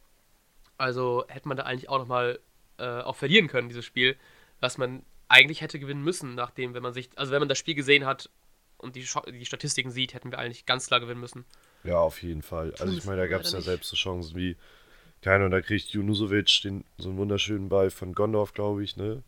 Also 0.77 1.25
hätte 1.27 1.47
man 1.47 1.57
da 1.57 1.63
eigentlich 1.63 1.89
auch 1.89 1.99
nochmal 1.99 2.39
äh, 2.77 3.01
auch 3.01 3.15
verlieren 3.15 3.47
können, 3.47 3.69
dieses 3.69 3.85
Spiel, 3.85 4.15
was 4.59 4.77
man 4.77 5.03
eigentlich 5.27 5.61
hätte 5.61 5.79
gewinnen 5.79 6.03
müssen, 6.03 6.35
nachdem, 6.35 6.73
wenn 6.73 6.83
man 6.83 6.93
sich, 6.93 7.09
also 7.15 7.31
wenn 7.31 7.39
man 7.39 7.49
das 7.49 7.57
Spiel 7.57 7.75
gesehen 7.75 8.05
hat 8.05 8.29
und 8.77 8.95
die, 8.95 9.05
die 9.31 9.45
Statistiken 9.45 9.91
sieht, 9.91 10.13
hätten 10.13 10.31
wir 10.31 10.39
eigentlich 10.39 10.65
ganz 10.65 10.87
klar 10.87 10.99
gewinnen 10.99 11.19
müssen. 11.21 11.45
ja, 11.83 11.97
auf 11.97 12.21
jeden 12.21 12.41
Fall. 12.41 12.73
Also 12.79 12.93
ich 12.97 13.03
meine, 13.03 13.21
da 13.21 13.27
gab 13.27 13.41
es 13.41 13.51
ja 13.51 13.59
nicht. 13.59 13.65
selbst 13.65 13.89
so 13.89 13.95
Chancen 13.95 14.35
wie, 14.35 14.55
keine 15.21 15.37
Ahnung, 15.37 15.51
da 15.51 15.61
kriegt 15.61 15.89
Junusovic 15.89 16.61
den, 16.63 16.83
so 16.97 17.09
einen 17.09 17.17
wunderschönen 17.17 17.69
Ball 17.69 17.89
von 17.91 18.13
Gondorf, 18.13 18.53
glaube 18.53 18.83
ich, 18.83 18.95
ne? 18.97 19.23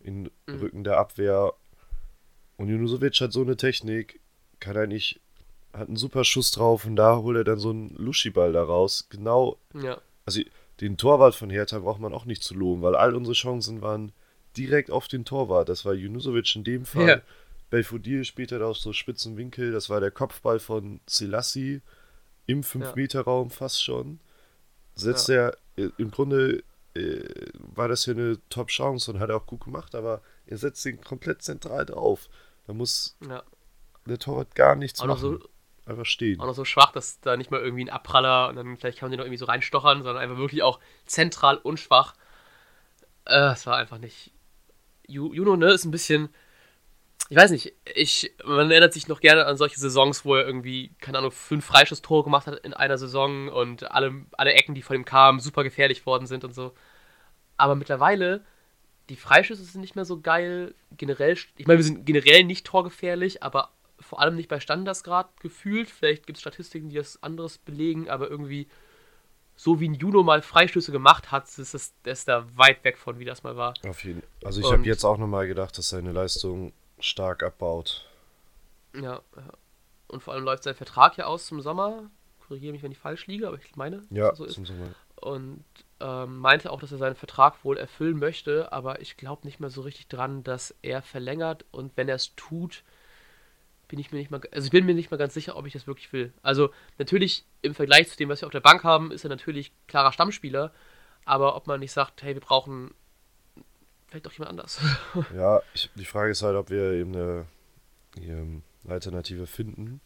In 0.00 0.30
Mhm. 0.46 0.56
Rücken 0.60 0.84
der 0.84 0.98
Abwehr. 0.98 1.52
Und 2.56 2.68
Junusovic 2.68 3.20
hat 3.20 3.32
so 3.32 3.42
eine 3.42 3.56
Technik, 3.56 4.20
kann 4.60 4.76
eigentlich, 4.76 5.20
hat 5.72 5.88
einen 5.88 5.96
super 5.96 6.24
Schuss 6.24 6.50
drauf 6.50 6.84
und 6.86 6.96
da 6.96 7.18
holt 7.18 7.36
er 7.36 7.44
dann 7.44 7.58
so 7.58 7.70
einen 7.70 7.94
Luschi-Ball 7.96 8.52
da 8.52 8.62
raus. 8.62 9.08
Genau 9.10 9.58
Ja, 9.74 10.00
also 10.24 10.40
den 10.80 10.98
Torwart 10.98 11.34
von 11.34 11.48
Hertha 11.48 11.78
braucht 11.78 12.00
man 12.00 12.12
auch 12.12 12.26
nicht 12.26 12.42
zu 12.42 12.54
loben, 12.54 12.82
weil 12.82 12.96
all 12.96 13.14
unsere 13.14 13.34
Chancen 13.34 13.80
waren 13.80 14.12
direkt 14.56 14.90
auf 14.90 15.08
den 15.08 15.24
Torwart. 15.24 15.68
Das 15.68 15.84
war 15.84 15.94
Junusovic 15.94 16.54
in 16.56 16.64
dem 16.64 16.84
Fall. 16.84 17.08
Ja. 17.08 17.22
Belfodil 17.70 18.24
später 18.24 18.64
aus 18.64 18.82
so 18.82 18.92
spitzen 18.92 19.36
Winkel. 19.36 19.72
Das 19.72 19.88
war 19.90 20.00
der 20.00 20.10
Kopfball 20.10 20.58
von 20.58 21.00
Selassie 21.06 21.80
im 22.46 22.62
5-Meter-Raum 22.62 23.50
fast 23.50 23.82
schon. 23.82 24.20
Setzt 24.94 25.28
er, 25.28 25.56
äh, 25.76 25.88
im 25.98 26.10
Grunde 26.10 26.62
äh, 26.94 27.22
war 27.74 27.88
das 27.88 28.04
hier 28.04 28.14
eine 28.14 28.38
Top-Chance 28.50 29.12
und 29.12 29.20
hat 29.20 29.30
er 29.30 29.36
auch 29.36 29.46
gut 29.46 29.64
gemacht, 29.64 29.94
aber 29.94 30.22
er 30.46 30.58
setzt 30.58 30.86
ihn 30.86 31.00
komplett 31.00 31.42
zentral 31.42 31.84
drauf. 31.84 32.28
Da 32.66 32.72
muss 32.72 33.16
ja. 33.28 33.42
der 34.06 34.18
Torwart 34.18 34.54
gar 34.54 34.74
nichts 34.74 35.00
Auch 35.00 35.06
machen. 35.06 35.20
so, 35.20 35.48
einfach 35.86 36.04
stehen. 36.04 36.40
Auch 36.40 36.46
noch 36.46 36.54
so 36.54 36.64
schwach, 36.64 36.92
dass 36.92 37.20
da 37.20 37.36
nicht 37.36 37.50
mal 37.50 37.60
irgendwie 37.60 37.84
ein 37.84 37.90
Abpraller 37.90 38.48
und 38.48 38.56
dann 38.56 38.76
vielleicht 38.76 38.98
kann 38.98 39.06
man 39.06 39.12
den 39.12 39.18
noch 39.18 39.26
irgendwie 39.26 39.38
so 39.38 39.46
reinstochern, 39.46 40.02
sondern 40.02 40.22
einfach 40.22 40.36
wirklich 40.36 40.62
auch 40.62 40.80
zentral 41.06 41.56
und 41.58 41.78
schwach. 41.78 42.14
Äh, 43.24 43.52
es 43.52 43.66
war 43.66 43.76
einfach 43.76 43.98
nicht. 43.98 44.32
Juno, 45.06 45.56
ne, 45.56 45.70
ist 45.70 45.84
ein 45.84 45.92
bisschen. 45.92 46.30
Ich 47.28 47.36
weiß 47.36 47.50
nicht, 47.50 47.72
ich, 47.92 48.32
man 48.44 48.70
erinnert 48.70 48.92
sich 48.92 49.08
noch 49.08 49.20
gerne 49.20 49.46
an 49.46 49.56
solche 49.56 49.80
Saisons, 49.80 50.24
wo 50.24 50.36
er 50.36 50.46
irgendwie, 50.46 50.92
keine 51.00 51.18
Ahnung, 51.18 51.32
fünf 51.32 51.64
Freischusstore 51.64 52.22
gemacht 52.22 52.46
hat 52.46 52.60
in 52.60 52.72
einer 52.72 52.98
Saison 52.98 53.48
und 53.48 53.90
alle, 53.90 54.26
alle 54.32 54.52
Ecken, 54.52 54.76
die 54.76 54.82
von 54.82 54.94
ihm 54.94 55.04
kamen, 55.04 55.40
super 55.40 55.64
gefährlich 55.64 56.06
worden 56.06 56.28
sind 56.28 56.44
und 56.44 56.54
so. 56.54 56.72
Aber 57.56 57.74
mittlerweile, 57.74 58.44
die 59.08 59.16
Freischüsse 59.16 59.64
sind 59.64 59.80
nicht 59.80 59.96
mehr 59.96 60.04
so 60.04 60.20
geil. 60.20 60.74
Generell, 60.96 61.36
ich 61.56 61.66
meine, 61.66 61.78
wir 61.78 61.84
sind 61.84 62.06
generell 62.06 62.44
nicht 62.44 62.66
torgefährlich, 62.66 63.42
aber 63.42 63.70
vor 64.00 64.20
allem 64.20 64.36
nicht 64.36 64.48
bei 64.48 64.60
Standards 64.60 65.04
gerade 65.04 65.28
gefühlt. 65.40 65.88
Vielleicht 65.90 66.26
gibt 66.26 66.36
es 66.36 66.40
Statistiken, 66.40 66.88
die 66.88 66.96
das 66.96 67.22
anderes 67.22 67.58
belegen, 67.58 68.08
aber 68.08 68.28
irgendwie 68.28 68.68
so 69.56 69.80
wie 69.80 69.88
ein 69.88 69.94
Juno 69.94 70.22
mal 70.22 70.42
Freistöße 70.42 70.92
gemacht 70.92 71.32
hat, 71.32 71.44
ist 71.58 71.74
es 71.74 71.94
ist 72.04 72.28
da 72.28 72.46
weit 72.56 72.84
weg 72.84 72.98
von, 72.98 73.18
wie 73.18 73.24
das 73.24 73.42
mal 73.42 73.56
war. 73.56 73.74
Auf 73.88 74.04
jeden 74.04 74.22
Also 74.44 74.60
ich 74.60 74.70
habe 74.70 74.82
jetzt 74.82 75.04
auch 75.04 75.16
nochmal 75.16 75.46
gedacht, 75.46 75.78
dass 75.78 75.88
seine 75.88 76.12
Leistung 76.12 76.72
stark 76.98 77.42
abbaut. 77.42 78.06
Ja, 78.94 79.22
und 80.08 80.22
vor 80.22 80.34
allem 80.34 80.44
läuft 80.44 80.62
sein 80.62 80.74
Vertrag 80.74 81.16
ja 81.16 81.26
aus 81.26 81.46
zum 81.46 81.60
Sommer. 81.60 82.10
Korrigiere 82.46 82.72
mich, 82.72 82.82
wenn 82.82 82.92
ich 82.92 82.98
falsch 82.98 83.26
liege, 83.26 83.48
aber 83.48 83.58
ich 83.58 83.76
meine, 83.76 84.02
ja, 84.10 84.34
so 84.34 84.44
ist. 84.44 84.54
Zum 84.54 84.66
Sommer. 84.66 84.94
Und 85.16 85.64
ähm, 86.00 86.38
meinte 86.38 86.70
auch, 86.70 86.80
dass 86.80 86.92
er 86.92 86.98
seinen 86.98 87.14
Vertrag 87.14 87.64
wohl 87.64 87.78
erfüllen 87.78 88.18
möchte, 88.18 88.72
aber 88.72 89.00
ich 89.00 89.16
glaube 89.16 89.46
nicht 89.46 89.60
mehr 89.60 89.70
so 89.70 89.80
richtig 89.82 90.08
dran, 90.08 90.44
dass 90.44 90.74
er 90.82 91.02
verlängert 91.02 91.64
und 91.70 91.96
wenn 91.96 92.08
er 92.08 92.16
es 92.16 92.34
tut, 92.36 92.82
bin 93.88 93.98
ich 93.98 94.12
mir 94.12 94.18
nicht 94.18 94.30
mal, 94.30 94.40
also 94.52 94.66
ich 94.66 94.72
bin 94.72 94.84
mir 94.84 94.94
nicht 94.94 95.10
mal 95.10 95.16
ganz 95.16 95.34
sicher, 95.34 95.56
ob 95.56 95.66
ich 95.66 95.72
das 95.72 95.86
wirklich 95.86 96.12
will. 96.12 96.32
Also 96.42 96.70
natürlich 96.98 97.44
im 97.62 97.74
Vergleich 97.74 98.08
zu 98.08 98.16
dem, 98.16 98.28
was 98.28 98.42
wir 98.42 98.46
auf 98.46 98.52
der 98.52 98.60
Bank 98.60 98.84
haben, 98.84 99.10
ist 99.10 99.24
er 99.24 99.30
natürlich 99.30 99.72
klarer 99.86 100.12
Stammspieler, 100.12 100.72
aber 101.24 101.56
ob 101.56 101.66
man 101.66 101.80
nicht 101.80 101.92
sagt, 101.92 102.22
hey, 102.22 102.34
wir 102.34 102.40
brauchen 102.40 102.92
vielleicht 104.08 104.26
doch 104.26 104.32
jemand 104.32 104.50
anders. 104.50 104.80
Ja, 105.34 105.62
ich, 105.74 105.90
die 105.94 106.04
Frage 106.04 106.30
ist 106.30 106.42
halt, 106.42 106.56
ob 106.56 106.70
wir 106.70 106.92
eben 106.92 107.14
eine, 107.14 107.46
eine 108.16 108.62
Alternative 108.88 109.46
finden. 109.46 110.00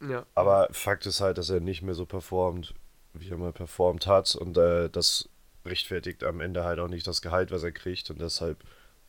Ja. 0.00 0.26
Aber 0.34 0.68
Fakt 0.72 1.06
ist 1.06 1.20
halt, 1.20 1.38
dass 1.38 1.50
er 1.50 1.60
nicht 1.60 1.82
mehr 1.82 1.94
so 1.94 2.06
performt, 2.06 2.74
wie 3.14 3.30
er 3.30 3.36
mal 3.36 3.52
performt 3.52 4.06
hat 4.06 4.34
und 4.34 4.56
äh, 4.56 4.88
das 4.88 5.28
rechtfertigt 5.64 6.24
am 6.24 6.40
Ende 6.40 6.64
halt 6.64 6.78
auch 6.78 6.88
nicht 6.88 7.06
das 7.06 7.22
Gehalt, 7.22 7.50
was 7.50 7.62
er 7.62 7.72
kriegt 7.72 8.10
und 8.10 8.20
deshalb 8.20 8.58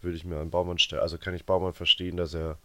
würde 0.02 0.18
ich 0.18 0.26
mir 0.26 0.40
an 0.40 0.52
Baumann 0.52 0.78
stellen. 0.78 1.02
Also 1.02 1.18
kann 1.18 1.34
ich 1.34 1.46
Baumann 1.46 1.74
verstehen, 1.74 2.18
dass 2.18 2.34
er 2.34 2.58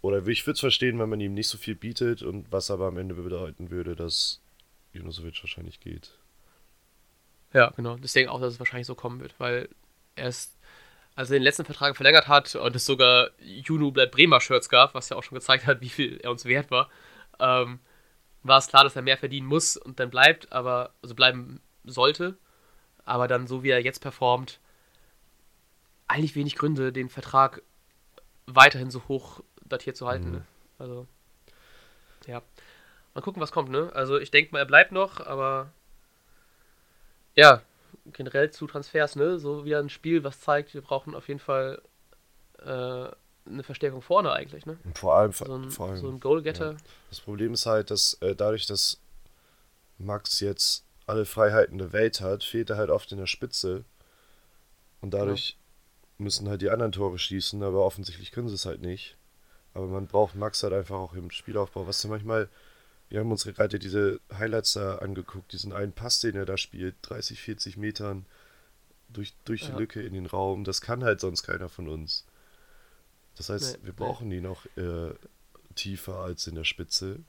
oder 0.00 0.26
ich 0.26 0.46
würde 0.46 0.54
es 0.54 0.60
verstehen, 0.60 0.98
wenn 0.98 1.08
man 1.08 1.20
ihm 1.20 1.34
nicht 1.34 1.48
so 1.48 1.58
viel 1.58 1.74
bietet 1.74 2.22
und 2.22 2.50
was 2.52 2.70
aber 2.70 2.86
am 2.86 2.98
Ende 2.98 3.14
bedeuten 3.14 3.70
würde, 3.70 3.96
dass 3.96 4.40
Junosovic 4.92 5.42
wahrscheinlich 5.42 5.80
geht. 5.80 6.12
Ja, 7.52 7.72
genau. 7.76 7.96
Deswegen 7.96 8.28
auch, 8.28 8.40
dass 8.40 8.54
es 8.54 8.58
wahrscheinlich 8.58 8.86
so 8.86 8.94
kommen 8.94 9.20
wird, 9.20 9.34
weil 9.38 9.68
er 10.14 10.28
ist, 10.28 10.56
als 11.14 11.30
er 11.30 11.38
den 11.38 11.42
letzten 11.42 11.64
Vertrag 11.64 11.96
verlängert 11.96 12.28
hat 12.28 12.54
und 12.54 12.76
es 12.76 12.86
sogar 12.86 13.30
Juno 13.40 13.90
bleibt 13.90 14.12
Bremer 14.12 14.40
Shirts 14.40 14.68
gab, 14.68 14.94
was 14.94 15.08
ja 15.08 15.16
auch 15.16 15.24
schon 15.24 15.36
gezeigt 15.36 15.66
hat, 15.66 15.80
wie 15.80 15.88
viel 15.88 16.18
er 16.18 16.30
uns 16.30 16.44
wert 16.44 16.70
war, 16.70 16.88
ähm, 17.40 17.80
war 18.42 18.58
es 18.58 18.68
klar, 18.68 18.84
dass 18.84 18.96
er 18.96 19.02
mehr 19.02 19.18
verdienen 19.18 19.46
muss 19.46 19.76
und 19.76 20.00
dann 20.00 20.10
bleibt, 20.10 20.52
aber, 20.52 20.94
also 21.02 21.14
bleiben 21.14 21.60
sollte. 21.84 22.36
Aber 23.04 23.28
dann, 23.28 23.46
so 23.46 23.62
wie 23.62 23.70
er 23.70 23.82
jetzt 23.82 24.00
performt, 24.00 24.60
eigentlich 26.06 26.34
wenig 26.34 26.56
Gründe, 26.56 26.92
den 26.92 27.08
Vertrag 27.08 27.62
weiterhin 28.46 28.90
so 28.90 29.06
hoch 29.08 29.42
datiert 29.64 29.96
zu 29.96 30.06
halten. 30.06 30.26
Mhm. 30.26 30.32
Ne? 30.32 30.44
Also, 30.78 31.06
ja. 32.26 32.42
Mal 33.14 33.20
gucken, 33.20 33.42
was 33.42 33.52
kommt, 33.52 33.70
ne? 33.70 33.90
Also, 33.94 34.18
ich 34.18 34.30
denke 34.30 34.52
mal, 34.52 34.60
er 34.60 34.66
bleibt 34.66 34.92
noch, 34.92 35.20
aber 35.20 35.72
ja, 37.34 37.62
generell 38.06 38.50
zu 38.50 38.66
Transfers, 38.66 39.16
ne? 39.16 39.38
So 39.38 39.64
wie 39.64 39.74
ein 39.74 39.88
Spiel, 39.88 40.24
was 40.24 40.40
zeigt, 40.40 40.74
wir 40.74 40.82
brauchen 40.82 41.14
auf 41.14 41.28
jeden 41.28 41.40
Fall 41.40 41.82
äh, 42.58 43.08
eine 43.48 43.62
Verstärkung 43.62 44.02
vorne 44.02 44.32
eigentlich, 44.32 44.66
ne? 44.66 44.76
Vor 44.94 45.14
allem, 45.14 45.32
so 45.32 45.44
ein, 45.52 45.70
vor 45.70 45.88
allem, 45.88 45.96
so 45.96 46.08
ein 46.08 46.20
Goalgetter. 46.20 46.72
Ja. 46.72 46.76
Das 47.10 47.20
Problem 47.20 47.52
ist 47.54 47.66
halt, 47.66 47.90
dass 47.90 48.14
äh, 48.20 48.34
dadurch, 48.34 48.66
dass 48.66 49.00
Max 49.98 50.40
jetzt 50.40 50.84
alle 51.06 51.24
Freiheiten 51.24 51.78
der 51.78 51.92
Welt 51.92 52.20
hat, 52.20 52.44
fehlt 52.44 52.70
er 52.70 52.76
halt 52.76 52.90
oft 52.90 53.10
in 53.12 53.18
der 53.18 53.26
Spitze. 53.26 53.84
Und 55.00 55.14
dadurch 55.14 55.56
genau. 55.56 56.24
müssen 56.24 56.48
halt 56.48 56.62
die 56.62 56.70
anderen 56.70 56.92
Tore 56.92 57.18
schießen, 57.18 57.62
aber 57.62 57.84
offensichtlich 57.84 58.32
können 58.32 58.48
sie 58.48 58.54
es 58.54 58.66
halt 58.66 58.82
nicht. 58.82 59.16
Aber 59.74 59.86
man 59.86 60.06
braucht 60.06 60.34
Max 60.34 60.62
halt 60.62 60.72
einfach 60.72 60.96
auch 60.96 61.14
im 61.14 61.30
Spielaufbau, 61.30 61.86
was 61.86 62.02
ja 62.02 62.10
manchmal, 62.10 62.48
wir 63.08 63.20
haben 63.20 63.30
uns 63.30 63.44
gerade 63.44 63.78
diese 63.78 64.20
Highlights 64.32 64.74
da 64.74 64.96
angeguckt, 64.96 65.52
diesen 65.52 65.72
einen 65.72 65.92
Pass, 65.92 66.20
den 66.20 66.36
er 66.36 66.46
da 66.46 66.56
spielt, 66.56 66.96
30, 67.02 67.40
40 67.40 67.76
Metern 67.76 68.26
durch, 69.08 69.34
durch 69.44 69.62
ja. 69.62 69.70
die 69.70 69.78
Lücke 69.78 70.02
in 70.02 70.14
den 70.14 70.26
Raum, 70.26 70.64
das 70.64 70.80
kann 70.80 71.04
halt 71.04 71.20
sonst 71.20 71.42
keiner 71.42 71.68
von 71.68 71.88
uns. 71.88 72.26
Das 73.38 73.48
heißt, 73.48 73.78
nee, 73.78 73.86
wir 73.86 73.92
brauchen 73.92 74.28
nee. 74.28 74.38
ihn 74.38 74.42
noch 74.42 74.66
äh, 74.76 75.14
tiefer 75.74 76.16
als 76.16 76.46
in 76.46 76.56
der 76.56 76.64
Spitze. 76.64 77.20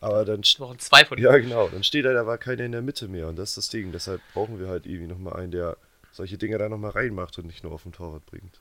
Aber 0.00 0.24
dann. 0.24 0.42
Wir 0.42 0.66
brauchen 0.66 0.78
zwei 0.78 1.04
von 1.04 1.18
ihnen. 1.18 1.26
Ja, 1.26 1.38
genau. 1.38 1.68
Dann 1.68 1.84
steht 1.84 2.06
halt 2.06 2.16
aber 2.16 2.38
keiner 2.38 2.64
in 2.64 2.72
der 2.72 2.82
Mitte 2.82 3.06
mehr. 3.06 3.28
Und 3.28 3.36
das 3.36 3.50
ist 3.50 3.56
das 3.58 3.68
Ding. 3.68 3.92
Deshalb 3.92 4.20
brauchen 4.32 4.58
wir 4.58 4.68
halt 4.68 4.86
irgendwie 4.86 5.06
nochmal 5.06 5.34
einen, 5.34 5.52
der 5.52 5.76
solche 6.10 6.38
Dinge 6.38 6.58
da 6.58 6.68
nochmal 6.68 6.90
reinmacht 6.90 7.38
und 7.38 7.46
nicht 7.46 7.62
nur 7.62 7.72
auf 7.72 7.84
dem 7.84 7.92
Torwart 7.92 8.26
bringt. 8.26 8.60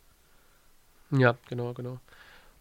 Ja, 1.12 1.38
genau, 1.50 1.74
genau. 1.74 2.00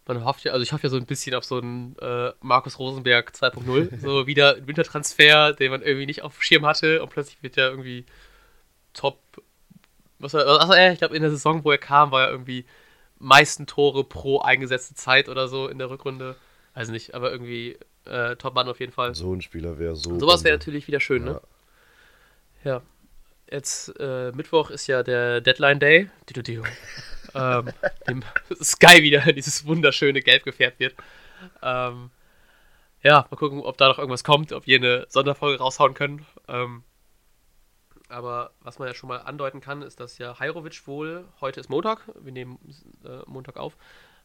Man 0.07 0.25
hofft 0.25 0.43
ja, 0.43 0.51
also 0.51 0.63
ich 0.63 0.73
hoffe 0.73 0.83
ja 0.83 0.89
so 0.89 0.97
ein 0.97 1.05
bisschen 1.05 1.35
auf 1.35 1.45
so 1.45 1.59
einen 1.59 1.95
äh, 1.99 2.31
Markus 2.41 2.79
Rosenberg 2.79 3.31
2.0. 3.31 3.99
so 4.01 4.25
wieder 4.25 4.55
ein 4.55 4.67
Wintertransfer, 4.67 5.53
den 5.53 5.71
man 5.71 5.81
irgendwie 5.81 6.05
nicht 6.05 6.23
auf 6.23 6.35
dem 6.35 6.41
Schirm 6.41 6.65
hatte 6.65 7.03
und 7.03 7.09
plötzlich 7.09 7.43
wird 7.43 7.57
er 7.57 7.69
irgendwie 7.69 8.05
top. 8.93 9.19
Was 10.17 10.33
war, 10.33 10.45
also, 10.45 10.73
ich 10.73 10.97
glaube, 10.97 11.15
in 11.15 11.21
der 11.21 11.31
Saison, 11.31 11.63
wo 11.63 11.71
er 11.71 11.77
kam, 11.77 12.11
war 12.11 12.25
er 12.25 12.31
irgendwie 12.31 12.65
meisten 13.21 13.67
Tore 13.67 14.03
pro 14.03 14.39
eingesetzte 14.39 14.95
Zeit 14.95 15.29
oder 15.29 15.47
so 15.47 15.67
in 15.67 15.77
der 15.77 15.89
Rückrunde. 15.89 16.35
Also 16.73 16.91
nicht, 16.91 17.13
aber 17.13 17.31
irgendwie 17.31 17.77
äh, 18.05 18.35
Top-Mann 18.35 18.67
auf 18.67 18.79
jeden 18.79 18.91
Fall. 18.91 19.13
So 19.15 19.33
ein 19.33 19.41
Spieler 19.41 19.77
wäre 19.77 19.95
so. 19.95 20.19
sowas 20.19 20.43
wäre 20.43 20.57
natürlich 20.57 20.87
wieder 20.87 20.99
schön, 20.99 21.23
ne? 21.23 21.31
ja. 21.31 21.35
ne? 21.35 21.41
Ja. 22.63 22.81
Jetzt 23.49 23.93
äh, 23.99 24.31
Mittwoch 24.31 24.69
ist 24.69 24.87
ja 24.87 25.03
der 25.03 25.41
Deadline 25.41 25.79
Day. 25.79 26.09
ähm, 27.35 27.69
dem 28.07 28.23
Sky 28.61 29.03
wieder 29.03 29.19
dieses 29.33 29.65
wunderschöne 29.65 30.21
Gelb 30.21 30.43
gefärbt 30.43 30.79
wird. 30.79 30.95
Ähm, 31.61 32.11
ja, 33.03 33.25
mal 33.29 33.37
gucken, 33.37 33.61
ob 33.61 33.77
da 33.77 33.89
noch 33.89 33.97
irgendwas 33.97 34.23
kommt, 34.23 34.53
ob 34.53 34.67
wir 34.67 34.77
eine 34.77 35.05
Sonderfolge 35.09 35.59
raushauen 35.59 35.93
können. 35.93 36.25
Ähm, 36.47 36.83
aber 38.11 38.51
was 38.61 38.79
man 38.79 38.87
ja 38.87 38.93
schon 38.93 39.09
mal 39.09 39.17
andeuten 39.17 39.61
kann, 39.61 39.81
ist, 39.81 39.99
dass 39.99 40.17
ja 40.17 40.39
Heirovic 40.39 40.85
wohl, 40.87 41.25
heute 41.39 41.59
ist 41.59 41.69
Montag, 41.69 42.01
wir 42.19 42.31
nehmen 42.31 42.59
äh, 43.05 43.19
Montag 43.25 43.57
auf, 43.57 43.77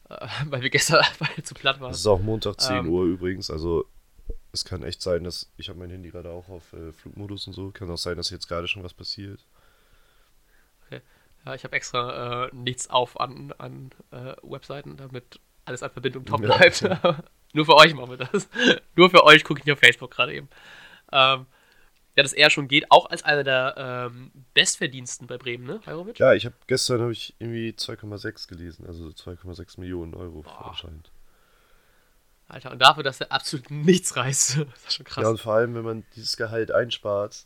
äh, 0.09 0.26
weil 0.47 0.62
wir 0.62 0.71
gestern 0.71 1.05
weil 1.19 1.45
zu 1.45 1.55
platt 1.55 1.81
waren. 1.81 1.90
Es 1.90 1.99
ist 1.99 2.07
auch 2.07 2.21
Montag 2.21 2.61
10 2.61 2.76
ähm, 2.76 2.88
Uhr 2.88 3.05
übrigens, 3.05 3.50
also 3.50 3.87
es 4.52 4.64
kann 4.64 4.83
echt 4.83 5.02
sein, 5.02 5.25
dass 5.25 5.50
ich 5.57 5.69
habe 5.69 5.78
mein 5.78 5.90
Handy 5.90 6.11
gerade 6.11 6.31
auch 6.31 6.49
auf 6.49 6.73
äh, 6.73 6.93
Flugmodus 6.93 7.47
und 7.47 7.52
so, 7.52 7.71
kann 7.71 7.90
auch 7.90 7.99
sein, 7.99 8.16
dass 8.16 8.31
jetzt 8.31 8.49
gerade 8.49 8.69
schon 8.69 8.83
was 8.83 8.95
passiert. 8.95 9.45
Okay. 10.87 11.00
Ja, 11.45 11.55
ich 11.55 11.64
habe 11.64 11.76
extra 11.76 12.47
äh, 12.47 12.55
nichts 12.55 12.90
auf 12.90 13.21
an, 13.21 13.52
an 13.59 13.90
äh, 14.11 14.35
Webseiten, 14.43 14.97
damit 14.97 15.40
alles 15.64 15.83
an 15.83 15.90
Verbindung 15.90 16.25
top 16.25 16.40
bleibt. 16.43 16.81
Ja. 16.81 17.19
Nur 17.52 17.64
für 17.64 17.76
euch 17.76 17.95
machen 17.95 18.11
wir 18.11 18.19
das. 18.19 18.49
Nur 18.97 19.11
für 19.11 19.25
euch 19.25 19.45
gucke 19.45 19.61
ich 19.64 19.73
auf 19.73 19.78
Facebook 19.78 20.11
gerade 20.11 20.35
eben. 20.35 20.49
Ähm, 21.12 21.47
ja, 22.16 22.23
dass 22.23 22.32
er 22.32 22.49
schon 22.49 22.66
geht, 22.66 22.90
auch 22.90 23.11
als 23.11 23.25
einer 23.25 23.44
der 23.44 23.75
ähm, 23.76 24.32
Bestverdiensten 24.54 25.26
bei 25.26 25.37
Bremen, 25.37 25.66
ne, 25.66 25.80
Heirovic? 25.85 26.18
Ja, 26.18 26.32
ich 26.32 26.46
habe 26.46 26.54
gestern 26.66 27.02
habe 27.02 27.12
ich 27.12 27.35
irgendwie 27.38 27.75
2,6 27.76 28.49
gelesen, 28.49 28.87
also 28.87 29.08
2,6 29.08 29.78
Millionen 29.78 30.14
Euro 30.14 30.42
anscheinend. 30.64 31.11
Alter, 32.49 32.70
und 32.70 32.80
dafür, 32.80 33.02
dass 33.02 33.20
er 33.20 33.32
absolut 33.32 33.70
nichts 33.70 34.16
reißt, 34.16 34.58
das 34.73 34.85
ist 34.87 34.94
schon 34.94 35.04
krass. 35.04 35.23
Ja, 35.23 35.28
und 35.28 35.40
vor 35.40 35.54
allem, 35.54 35.75
wenn 35.75 35.85
man 35.85 36.04
dieses 36.14 36.38
Gehalt 36.38 36.70
einspart, 36.70 37.44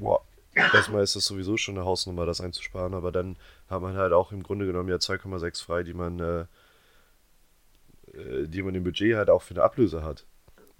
boah, 0.00 0.24
erstmal 0.54 1.04
ist 1.04 1.14
das 1.14 1.24
sowieso 1.24 1.56
schon 1.56 1.76
eine 1.76 1.84
Hausnummer, 1.84 2.26
das 2.26 2.40
einzusparen, 2.40 2.94
aber 2.94 3.12
dann 3.12 3.36
hat 3.68 3.80
man 3.80 3.94
halt 3.94 4.12
auch 4.12 4.32
im 4.32 4.42
Grunde 4.42 4.66
genommen 4.66 4.88
ja 4.88 4.96
2,6 4.96 5.62
frei, 5.62 5.84
die 5.84 5.94
man, 5.94 6.18
äh, 6.18 6.46
äh, 8.12 8.48
die 8.48 8.62
man 8.62 8.74
im 8.74 8.82
Budget 8.82 9.14
halt 9.14 9.30
auch 9.30 9.42
für 9.42 9.54
eine 9.54 9.62
Ablöse 9.62 10.02
hat 10.02 10.24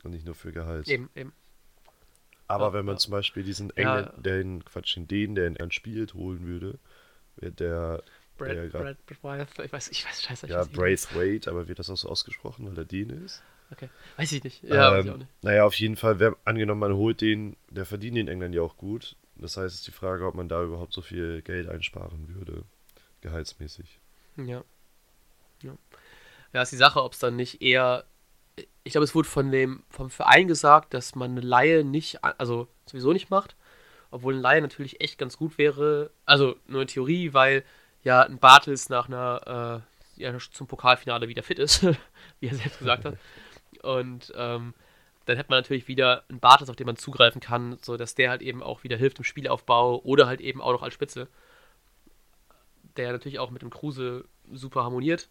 und 0.02 0.10
nicht 0.10 0.26
nur 0.26 0.34
für 0.34 0.50
Gehalt. 0.50 0.88
Eben, 0.88 1.10
eben. 1.14 1.32
Aber 2.48 2.66
ja, 2.66 2.72
wenn 2.74 2.84
man 2.84 2.96
ja. 2.96 2.98
zum 2.98 3.12
Beispiel 3.12 3.42
diesen 3.42 3.70
Engländer, 3.76 4.12
ja. 4.16 4.22
den, 4.22 4.64
Quatsch, 4.64 4.96
den, 4.96 5.34
der 5.34 5.46
in 5.46 5.70
spielt, 5.70 6.14
holen 6.14 6.46
würde, 6.46 6.78
der. 7.40 8.02
Brad, 8.38 8.50
der 8.50 8.66
Brad, 8.68 8.96
Brad, 9.22 9.48
ich 9.64 9.72
weiß, 9.72 9.88
ich 9.88 10.04
weiß, 10.04 10.22
scheiße. 10.22 10.46
Ja, 10.48 10.64
Braithwaite, 10.64 11.50
aber 11.50 11.68
wird 11.68 11.78
das 11.78 11.88
auch 11.88 11.96
so 11.96 12.08
ausgesprochen, 12.08 12.66
weil 12.66 12.74
der 12.74 12.84
Däne 12.84 13.14
ist? 13.14 13.42
Okay, 13.72 13.88
weiß 14.16 14.30
ich 14.32 14.44
nicht. 14.44 14.62
Ja, 14.62 14.90
ähm, 14.90 14.94
weiß 14.94 15.04
ich 15.06 15.10
auch 15.10 15.16
nicht. 15.16 15.30
Naja, 15.42 15.64
auf 15.64 15.74
jeden 15.74 15.96
Fall, 15.96 16.20
wer, 16.20 16.36
angenommen, 16.44 16.80
man 16.80 16.94
holt 16.94 17.20
den, 17.20 17.56
der 17.70 17.86
verdient 17.86 18.18
in 18.18 18.28
England 18.28 18.54
ja 18.54 18.62
auch 18.62 18.76
gut. 18.76 19.16
Das 19.36 19.56
heißt, 19.56 19.74
es 19.74 19.80
ist 19.80 19.86
die 19.86 19.92
Frage, 19.92 20.26
ob 20.26 20.34
man 20.34 20.48
da 20.48 20.62
überhaupt 20.62 20.92
so 20.92 21.02
viel 21.02 21.42
Geld 21.42 21.68
einsparen 21.68 22.34
würde, 22.34 22.62
gehaltsmäßig. 23.20 23.98
Ja. 24.36 24.62
Ja. 25.62 25.76
Ja, 26.52 26.62
ist 26.62 26.72
die 26.72 26.76
Sache, 26.76 27.02
ob 27.02 27.12
es 27.12 27.18
dann 27.18 27.36
nicht 27.36 27.60
eher. 27.60 28.04
Ich 28.84 28.92
glaube, 28.92 29.04
es 29.04 29.14
wurde 29.14 29.28
von 29.28 29.50
dem, 29.50 29.82
vom 29.90 30.10
Verein 30.10 30.48
gesagt, 30.48 30.94
dass 30.94 31.14
man 31.14 31.32
eine 31.32 31.40
Laie 31.40 31.84
nicht, 31.84 32.22
also 32.22 32.68
sowieso 32.86 33.12
nicht 33.12 33.30
macht. 33.30 33.56
Obwohl 34.10 34.34
eine 34.34 34.42
Laie 34.42 34.62
natürlich 34.62 35.00
echt 35.00 35.18
ganz 35.18 35.36
gut 35.36 35.58
wäre. 35.58 36.10
Also 36.24 36.56
nur 36.66 36.82
in 36.82 36.88
Theorie, 36.88 37.34
weil 37.34 37.64
ja 38.02 38.22
ein 38.22 38.38
Bartels 38.38 38.88
nach 38.88 39.08
einer, 39.08 39.82
äh, 40.16 40.22
ja, 40.22 40.38
zum 40.38 40.66
Pokalfinale 40.66 41.28
wieder 41.28 41.42
fit 41.42 41.58
ist, 41.58 41.82
wie 42.40 42.46
er 42.46 42.54
selbst 42.54 42.78
gesagt 42.78 43.04
hat. 43.04 43.18
Und 43.82 44.32
ähm, 44.36 44.74
dann 45.26 45.36
hätte 45.36 45.50
man 45.50 45.58
natürlich 45.58 45.88
wieder 45.88 46.24
einen 46.28 46.40
Bartels, 46.40 46.70
auf 46.70 46.76
den 46.76 46.86
man 46.86 46.96
zugreifen 46.96 47.40
kann, 47.40 47.78
sodass 47.82 48.14
der 48.14 48.30
halt 48.30 48.42
eben 48.42 48.62
auch 48.62 48.84
wieder 48.84 48.96
hilft 48.96 49.18
im 49.18 49.24
Spielaufbau 49.24 50.00
oder 50.02 50.26
halt 50.26 50.40
eben 50.40 50.62
auch 50.62 50.72
noch 50.72 50.82
als 50.82 50.94
Spitze. 50.94 51.28
Der 52.96 53.12
natürlich 53.12 53.40
auch 53.40 53.50
mit 53.50 53.62
dem 53.62 53.70
Kruse 53.70 54.24
super 54.52 54.84
harmoniert. 54.84 55.28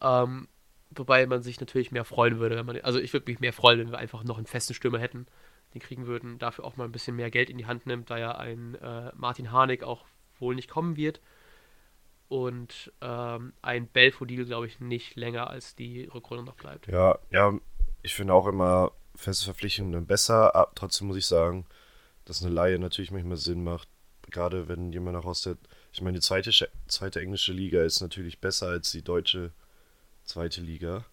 Ähm, 0.00 0.48
wobei 0.90 1.26
man 1.26 1.42
sich 1.42 1.60
natürlich 1.60 1.90
mehr 1.92 2.04
freuen 2.04 2.38
würde, 2.38 2.56
wenn 2.56 2.66
man. 2.66 2.80
Also 2.80 2.98
ich 2.98 3.12
würde 3.12 3.30
mich 3.30 3.40
mehr 3.40 3.52
freuen, 3.52 3.78
wenn 3.78 3.90
wir 3.90 3.98
einfach 3.98 4.24
noch 4.24 4.36
einen 4.36 4.46
festen 4.46 4.74
Stürmer 4.74 4.98
hätten, 4.98 5.26
den 5.74 5.80
kriegen 5.80 6.06
würden, 6.06 6.38
dafür 6.38 6.64
auch 6.64 6.76
mal 6.76 6.84
ein 6.84 6.92
bisschen 6.92 7.16
mehr 7.16 7.30
Geld 7.30 7.50
in 7.50 7.58
die 7.58 7.66
Hand 7.66 7.86
nimmt, 7.86 8.10
da 8.10 8.18
ja 8.18 8.32
ein 8.32 8.74
äh, 8.76 9.12
Martin 9.14 9.52
Harnik 9.52 9.82
auch 9.82 10.04
wohl 10.38 10.54
nicht 10.54 10.70
kommen 10.70 10.96
wird. 10.96 11.20
Und 12.28 12.92
ähm, 13.00 13.52
ein 13.62 13.86
Belfodil, 13.86 14.46
glaube 14.46 14.66
ich, 14.66 14.80
nicht 14.80 15.14
länger 15.14 15.48
als 15.48 15.76
die 15.76 16.04
Rückrunde 16.12 16.44
noch 16.44 16.56
bleibt. 16.56 16.88
Ja, 16.88 17.18
ja, 17.30 17.52
ich 18.02 18.14
finde 18.14 18.34
auch 18.34 18.48
immer 18.48 18.92
feste 19.14 19.44
Verpflichtungen 19.44 20.06
besser. 20.06 20.54
Aber 20.54 20.72
trotzdem 20.74 21.06
muss 21.06 21.16
ich 21.16 21.26
sagen, 21.26 21.66
dass 22.24 22.42
eine 22.42 22.52
Laie 22.52 22.78
natürlich 22.78 23.12
manchmal 23.12 23.36
Sinn 23.36 23.62
macht. 23.62 23.88
Gerade 24.30 24.68
wenn 24.68 24.92
jemand 24.92 25.16
auch 25.16 25.24
aus 25.24 25.42
der. 25.42 25.56
Ich 25.92 26.02
meine, 26.02 26.18
die 26.18 26.22
zweite, 26.22 26.50
zweite 26.88 27.20
englische 27.20 27.52
Liga 27.52 27.82
ist 27.82 28.00
natürlich 28.00 28.40
besser 28.40 28.68
als 28.68 28.90
die 28.90 29.02
deutsche 29.02 29.52
zweite 30.26 30.60
Liga. 30.60 31.04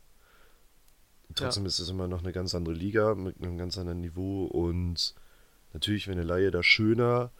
Trotzdem 1.35 1.63
ja. 1.63 1.67
ist 1.67 1.79
es 1.79 1.89
immer 1.89 2.07
noch 2.07 2.21
eine 2.21 2.33
ganz 2.33 2.53
andere 2.53 2.75
Liga 2.75 3.15
mit 3.15 3.41
einem 3.41 3.57
ganz 3.57 3.77
anderen 3.77 4.01
Niveau 4.01 4.45
und 4.45 5.15
natürlich 5.73 6.07
wäre 6.07 6.19
eine 6.19 6.27
Laie 6.27 6.51
da 6.51 6.61
schöner, 6.61 7.31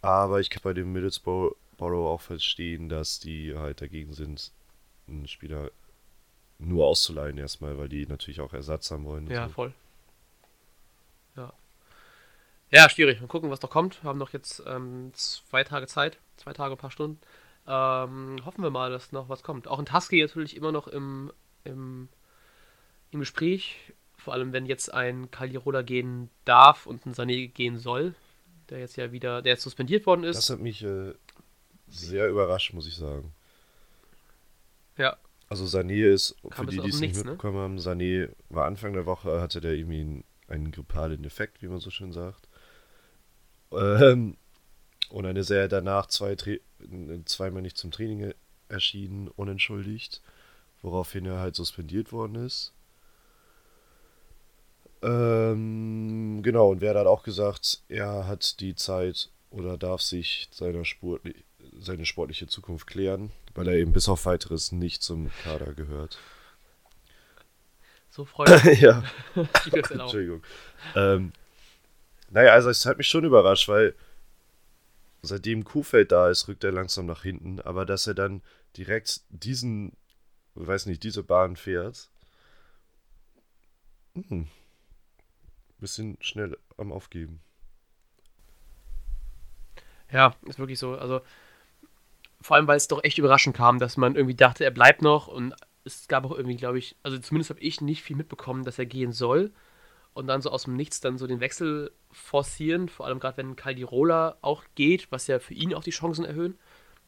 aber 0.00 0.40
ich 0.40 0.48
kann 0.48 0.62
bei 0.62 0.72
dem 0.72 0.92
Middlesbrough 0.92 1.54
auch 1.78 2.20
verstehen, 2.20 2.88
dass 2.88 3.20
die 3.20 3.56
halt 3.56 3.80
dagegen 3.80 4.12
sind, 4.12 4.52
einen 5.08 5.26
Spieler 5.26 5.70
nur 6.58 6.86
auszuleihen 6.86 7.38
erstmal, 7.38 7.78
weil 7.78 7.88
die 7.88 8.06
natürlich 8.06 8.40
auch 8.40 8.52
Ersatz 8.52 8.90
haben 8.90 9.04
wollen. 9.04 9.30
Ja, 9.30 9.48
so. 9.48 9.54
voll. 9.54 9.72
Ja. 11.36 11.52
Ja, 12.70 12.88
schwierig. 12.88 13.20
Mal 13.20 13.26
gucken, 13.26 13.50
was 13.50 13.62
noch 13.62 13.70
kommt. 13.70 14.02
Wir 14.02 14.08
haben 14.08 14.18
noch 14.18 14.32
jetzt 14.32 14.62
ähm, 14.66 15.10
zwei 15.14 15.64
Tage 15.64 15.86
Zeit, 15.86 16.18
zwei 16.36 16.52
Tage, 16.52 16.74
ein 16.74 16.78
paar 16.78 16.90
Stunden. 16.90 17.18
Ähm, 17.66 18.44
hoffen 18.44 18.62
wir 18.62 18.70
mal, 18.70 18.90
dass 18.90 19.12
noch 19.12 19.28
was 19.28 19.42
kommt. 19.42 19.68
Auch 19.68 19.78
in 19.78 19.86
Tusky 19.86 20.20
natürlich 20.20 20.56
immer 20.56 20.72
noch 20.72 20.88
im, 20.88 21.32
im, 21.64 22.08
im 23.10 23.20
Gespräch. 23.20 23.76
Vor 24.16 24.34
allem, 24.34 24.52
wenn 24.52 24.66
jetzt 24.66 24.92
ein 24.92 25.30
Kalirola 25.30 25.82
gehen 25.82 26.30
darf 26.44 26.86
und 26.86 27.06
ein 27.06 27.14
Sané 27.14 27.48
gehen 27.48 27.78
soll, 27.78 28.14
der 28.68 28.80
jetzt 28.80 28.96
ja 28.96 29.12
wieder, 29.12 29.42
der 29.42 29.52
jetzt 29.54 29.62
suspendiert 29.62 30.06
worden 30.06 30.24
ist. 30.24 30.36
Das 30.36 30.50
hat 30.50 30.60
mich 30.60 30.82
äh, 30.82 31.14
sehr 31.88 32.28
überrascht, 32.28 32.72
muss 32.72 32.86
ich 32.86 32.96
sagen. 32.96 33.32
Ja. 34.96 35.16
Also 35.48 35.64
Sané 35.64 36.06
ist, 36.06 36.36
Kam 36.50 36.66
für 36.66 36.70
die, 36.70 36.80
die 36.80 36.90
es 36.90 37.00
nicht 37.00 37.16
ne? 37.16 37.24
mitbekommen 37.24 37.56
ne? 37.56 37.62
haben, 37.62 37.78
Sané 37.78 38.30
war 38.50 38.66
Anfang 38.66 38.92
der 38.92 39.06
Woche, 39.06 39.40
hatte 39.40 39.60
der 39.60 39.72
irgendwie 39.72 40.00
einen, 40.00 40.24
einen 40.48 40.70
grippalen 40.70 41.24
Effekt, 41.24 41.62
wie 41.62 41.66
man 41.66 41.80
so 41.80 41.90
schön 41.90 42.12
sagt. 42.12 42.48
Ähm, 43.72 44.36
und 45.10 45.24
ist 45.36 45.50
er 45.50 45.68
danach 45.68 46.06
zwei, 46.06 46.36
zweimal 47.24 47.62
nicht 47.62 47.78
zum 47.78 47.90
Training 47.90 48.32
erschienen, 48.68 49.28
unentschuldigt, 49.28 50.20
woraufhin 50.82 51.26
er 51.26 51.38
halt 51.38 51.56
suspendiert 51.56 52.12
worden 52.12 52.46
ist. 52.46 52.72
Ähm, 55.02 56.40
genau, 56.42 56.70
und 56.70 56.80
wer 56.80 56.94
hat 56.94 57.06
auch 57.06 57.22
gesagt, 57.22 57.82
er 57.88 58.26
hat 58.26 58.60
die 58.60 58.74
Zeit 58.74 59.30
oder 59.50 59.78
darf 59.78 60.02
sich 60.02 60.48
seiner 60.52 60.84
Sportli 60.84 61.34
seine 61.78 62.04
sportliche 62.04 62.46
Zukunft 62.46 62.86
klären, 62.86 63.30
weil 63.54 63.68
er 63.68 63.74
eben 63.74 63.92
bis 63.92 64.08
auf 64.08 64.26
weiteres 64.26 64.72
nicht 64.72 65.02
zum 65.02 65.30
Kader 65.44 65.72
gehört. 65.72 66.18
So 68.10 68.24
freundlich. 68.24 68.80
ja. 68.80 69.04
Entschuldigung. 69.72 70.42
Ähm, 70.96 71.32
naja, 72.30 72.52
also 72.52 72.70
es 72.70 72.84
hat 72.86 72.98
mich 72.98 73.06
schon 73.06 73.24
überrascht, 73.24 73.68
weil 73.68 73.94
seitdem 75.22 75.64
Kuhfeld 75.64 76.12
da 76.12 76.30
ist, 76.30 76.48
rückt 76.48 76.64
er 76.64 76.72
langsam 76.72 77.06
nach 77.06 77.22
hinten, 77.22 77.60
aber 77.60 77.84
dass 77.86 78.06
er 78.06 78.14
dann 78.14 78.42
direkt 78.76 79.22
diesen, 79.28 79.96
weiß 80.54 80.86
nicht, 80.86 81.02
diese 81.02 81.22
Bahn 81.22 81.56
fährt, 81.56 82.10
hm, 84.14 84.48
bisschen 85.78 86.16
schnell 86.20 86.58
am 86.76 86.92
Aufgeben. 86.92 87.40
Ja, 90.12 90.34
ist 90.46 90.58
wirklich 90.58 90.78
so. 90.78 90.96
Also, 90.96 91.20
vor 92.40 92.56
allem, 92.56 92.66
weil 92.66 92.76
es 92.76 92.88
doch 92.88 93.04
echt 93.04 93.18
überraschend 93.18 93.56
kam, 93.56 93.78
dass 93.78 93.96
man 93.96 94.16
irgendwie 94.16 94.34
dachte, 94.34 94.64
er 94.64 94.70
bleibt 94.70 95.02
noch 95.02 95.28
und 95.28 95.54
es 95.84 96.08
gab 96.08 96.24
auch 96.24 96.32
irgendwie, 96.32 96.56
glaube 96.56 96.78
ich, 96.78 96.96
also 97.02 97.18
zumindest 97.18 97.50
habe 97.50 97.60
ich 97.60 97.80
nicht 97.80 98.02
viel 98.02 98.16
mitbekommen, 98.16 98.64
dass 98.64 98.78
er 98.78 98.86
gehen 98.86 99.12
soll 99.12 99.52
und 100.14 100.26
dann 100.26 100.42
so 100.42 100.50
aus 100.50 100.64
dem 100.64 100.76
Nichts 100.76 101.00
dann 101.00 101.18
so 101.18 101.26
den 101.26 101.40
Wechsel 101.40 101.92
forcieren, 102.10 102.88
vor 102.88 103.06
allem 103.06 103.20
gerade 103.20 103.36
wenn 103.36 103.56
Caldirola 103.56 104.36
auch 104.40 104.64
geht, 104.74 105.10
was 105.10 105.26
ja 105.26 105.38
für 105.38 105.54
ihn 105.54 105.74
auch 105.74 105.84
die 105.84 105.90
Chancen 105.90 106.24
erhöhen, 106.24 106.58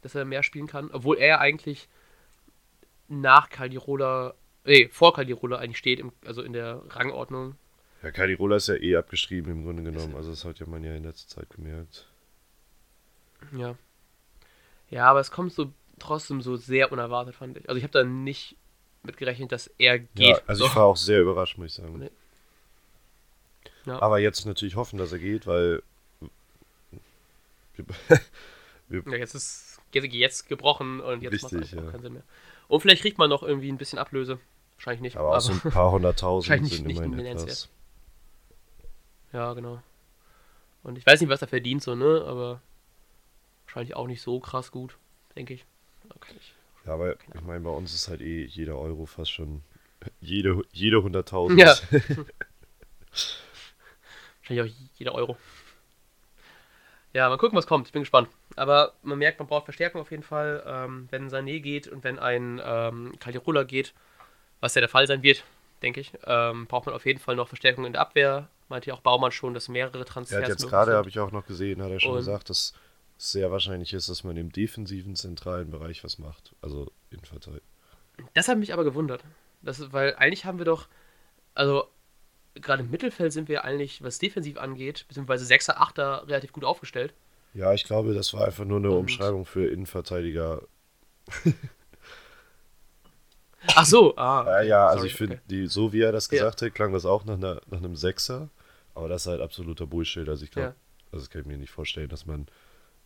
dass 0.03 0.15
er 0.15 0.25
mehr 0.25 0.43
spielen 0.43 0.67
kann, 0.67 0.91
obwohl 0.93 1.19
er 1.19 1.41
eigentlich 1.41 1.89
nach 3.09 3.51
Caldirola, 3.51 4.35
nee, 4.65 4.89
vor 4.89 5.13
Caldirola 5.15 5.59
eigentlich 5.59 5.79
steht, 5.79 6.01
im, 6.01 6.13
also 6.25 6.43
in 6.43 6.53
der 6.53 6.83
Rangordnung. 6.89 7.57
Ja, 8.03 8.11
Caldirola 8.11 8.57
ist 8.57 8.69
ja 8.69 8.77
eh 8.77 8.97
abgeschrieben 8.97 9.53
im 9.53 9.65
Grunde 9.65 9.83
genommen, 9.83 10.17
also 10.17 10.31
das 10.31 10.45
hat 10.45 10.59
ja 10.61 10.67
man 10.67 10.83
ja 10.85 10.95
in 10.95 11.05
letzter 11.05 11.41
Zeit 11.41 11.51
gemerkt. 11.51 12.07
Ja. 13.57 13.77
Ja, 14.91 15.07
aber 15.07 15.21
es 15.21 15.31
kommt 15.31 15.53
so 15.53 15.73
trotzdem 15.99 16.43
so 16.43 16.57
sehr 16.57 16.93
unerwartet, 16.93 17.35
fand 17.35 17.57
ich. 17.57 17.69
Also 17.69 17.79
ich 17.79 17.85
habe 17.85 17.93
da 17.93 18.05
nicht 18.05 18.57
mitgerechnet, 19.03 19.53
dass 19.53 19.69
er 19.79 19.99
geht. 19.99 20.37
Ja, 20.37 20.41
also 20.47 20.65
so. 20.65 20.71
ich 20.71 20.77
war 20.77 20.85
auch 20.85 20.97
sehr 20.97 21.21
überrascht, 21.21 21.59
muss 21.59 21.69
ich 21.69 21.75
sagen. 21.75 21.99
Nee. 21.99 22.11
Ja. 23.87 24.01
Aber 24.01 24.19
jetzt 24.19 24.47
natürlich 24.47 24.77
hoffen, 24.77 24.99
dass 24.99 25.13
er 25.13 25.19
geht, 25.19 25.47
weil. 25.47 25.83
ja, 28.89 29.17
jetzt 29.17 29.35
ist 29.35 29.81
jetzt 29.93 30.49
gebrochen 30.49 31.01
und 31.01 31.23
jetzt 31.23 31.43
macht 31.43 31.53
es 31.55 31.73
ja. 31.73 31.83
keinen 31.83 32.03
Sinn 32.03 32.13
mehr. 32.15 32.23
Und 32.69 32.81
vielleicht 32.81 33.03
kriegt 33.03 33.19
man 33.19 33.29
noch 33.29 33.43
irgendwie 33.43 33.71
ein 33.71 33.79
bisschen 33.79 33.99
Ablöse. 33.99 34.39
Wahrscheinlich 34.77 35.03
nicht. 35.03 35.17
Aber, 35.17 35.29
aber 35.29 35.37
auch 35.37 35.41
so 35.41 35.53
ein 35.53 35.61
paar 35.61 35.93
hunderttausend 35.93 36.69
sind 36.69 36.87
nicht 36.87 37.01
immerhin 37.01 37.27
etwas. 37.27 37.69
Ja, 39.33 39.53
genau. 39.55 39.83
Und 40.83 40.99
ich 40.99 41.07
weiß 41.07 41.21
nicht, 41.21 41.31
was 41.31 41.43
er 41.43 41.49
verdient, 41.49 41.83
so, 41.83 41.95
ne? 41.95 42.25
Aber 42.27 42.61
wahrscheinlich 43.67 43.95
auch 43.97 44.07
nicht 44.07 44.23
so 44.23 44.41
krass 44.41 44.71
gut, 44.71 44.97
denke 45.37 45.55
ich. 45.55 45.65
Okay. 46.15 46.35
Ja, 46.85 46.95
aber 46.95 47.15
ich 47.15 47.41
meine, 47.43 47.61
bei 47.61 47.71
uns 47.71 47.95
ist 47.95 48.09
halt 48.09 48.21
eh 48.21 48.45
jeder 48.45 48.77
Euro 48.77 49.07
fast 49.07 49.31
schon 49.31 49.63
jede, 50.21 50.63
jede 50.73 51.03
hunderttausend. 51.03 51.61
Ja. 51.61 51.75
Wahrscheinlich 54.43 54.73
auch 54.73 54.77
jeder 54.99 55.15
Euro. 55.15 55.37
Ja, 57.13 57.29
mal 57.29 57.39
gucken, 57.39 57.57
was 57.57 57.67
kommt. 57.67 57.87
Ich 57.87 57.93
bin 57.93 58.03
gespannt. 58.03 58.29
Aber 58.57 58.95
man 59.03 59.19
merkt, 59.19 59.39
man 59.39 59.49
braucht 59.49 59.65
Verstärkung 59.65 60.01
auf 60.01 60.11
jeden 60.11 60.23
Fall. 60.23 60.63
Ähm, 60.67 61.09
wenn 61.11 61.29
Sané 61.29 61.61
geht 61.61 61.87
und 61.89 62.05
wenn 62.05 62.19
ein 62.19 62.61
ähm, 62.65 63.13
Caldirola 63.21 63.65
geht, 63.65 63.93
was 64.61 64.75
ja 64.75 64.81
der 64.81 64.89
Fall 64.89 65.07
sein 65.07 65.23
wird, 65.23 65.45
denke 65.83 66.01
ich, 66.01 66.13
ähm, 66.25 66.67
braucht 66.67 66.87
man 66.87 66.95
auf 66.95 67.05
jeden 67.05 67.19
Fall 67.19 67.37
noch 67.37 67.49
Verstärkung 67.49 67.85
in 67.85 67.93
der 67.93 68.01
Abwehr. 68.01 68.49
Meinte 68.69 68.89
ja 68.89 68.95
auch 68.95 69.01
Baumann 69.01 69.33
schon, 69.33 69.53
dass 69.53 69.69
mehrere 69.69 70.05
Transfers. 70.05 70.43
Ja, 70.43 70.49
jetzt 70.49 70.69
gerade 70.69 70.95
habe 70.95 71.09
ich 71.09 71.19
auch 71.19 71.33
noch 71.33 71.45
gesehen, 71.45 71.83
hat 71.83 71.91
er 71.91 72.01
schon 72.01 72.13
und 72.13 72.19
gesagt, 72.19 72.49
dass 72.49 72.73
es 73.19 73.31
sehr 73.33 73.51
wahrscheinlich 73.51 73.93
ist, 73.93 74.09
dass 74.09 74.25
man 74.25 74.37
im 74.37 74.51
defensiven 74.51 75.15
zentralen 75.15 75.71
Bereich 75.71 76.03
was 76.05 76.19
macht. 76.19 76.55
Also 76.63 76.85
in 77.11 77.19
Innenverteidigung. 77.19 77.67
Das 78.35 78.49
hat 78.49 78.59
mich 78.59 78.73
aber 78.73 78.85
gewundert. 78.85 79.23
Das, 79.61 79.93
weil 79.93 80.15
eigentlich 80.17 80.45
haben 80.45 80.59
wir 80.59 80.65
doch, 80.65 80.89
also 81.55 81.89
gerade 82.55 82.83
im 82.83 82.91
Mittelfeld 82.91 83.33
sind 83.33 83.49
wir 83.49 83.65
eigentlich, 83.65 84.03
was 84.03 84.19
defensiv 84.19 84.59
angeht, 84.59 85.07
beziehungsweise 85.09 85.53
6er, 85.53 85.77
8er 85.77 86.29
relativ 86.29 86.53
gut 86.53 86.65
aufgestellt. 86.65 87.15
Ja, 87.55 87.73
ich 87.73 87.85
glaube, 87.85 88.15
das 88.15 88.33
war 88.35 88.47
einfach 88.47 88.65
nur 88.65 88.79
eine 88.79 88.91
Und 88.91 88.99
Umschreibung 88.99 89.45
für 89.45 89.67
Innenverteidiger. 89.67 90.63
Ach 93.75 93.87
so, 93.87 94.17
ah. 94.17 94.45
Ja, 94.47 94.63
ja 94.63 94.87
also 94.87 95.05
ich 95.05 95.15
finde, 95.15 95.41
okay. 95.45 95.67
so 95.67 95.93
wie 95.93 96.01
er 96.01 96.13
das 96.13 96.29
gesagt 96.29 96.61
ja. 96.61 96.67
hat, 96.67 96.75
klang 96.75 96.93
das 96.93 97.05
auch 97.05 97.25
nach, 97.25 97.35
einer, 97.35 97.61
nach 97.71 97.79
einem 97.79 97.97
Sechser. 97.97 98.49
Aber 98.95 99.09
das 99.09 99.23
ist 99.23 99.29
halt 99.29 99.41
absoluter 99.41 99.87
Bullshit. 99.87 100.29
Also 100.29 100.45
ich 100.45 100.51
glaube, 100.51 100.69
ja. 100.69 100.75
also 101.13 101.25
das 101.25 101.31
kann 101.31 101.43
ich 101.43 101.47
mir 101.47 101.57
nicht 101.57 101.71
vorstellen, 101.71 102.09
dass 102.09 102.27
man 102.27 102.47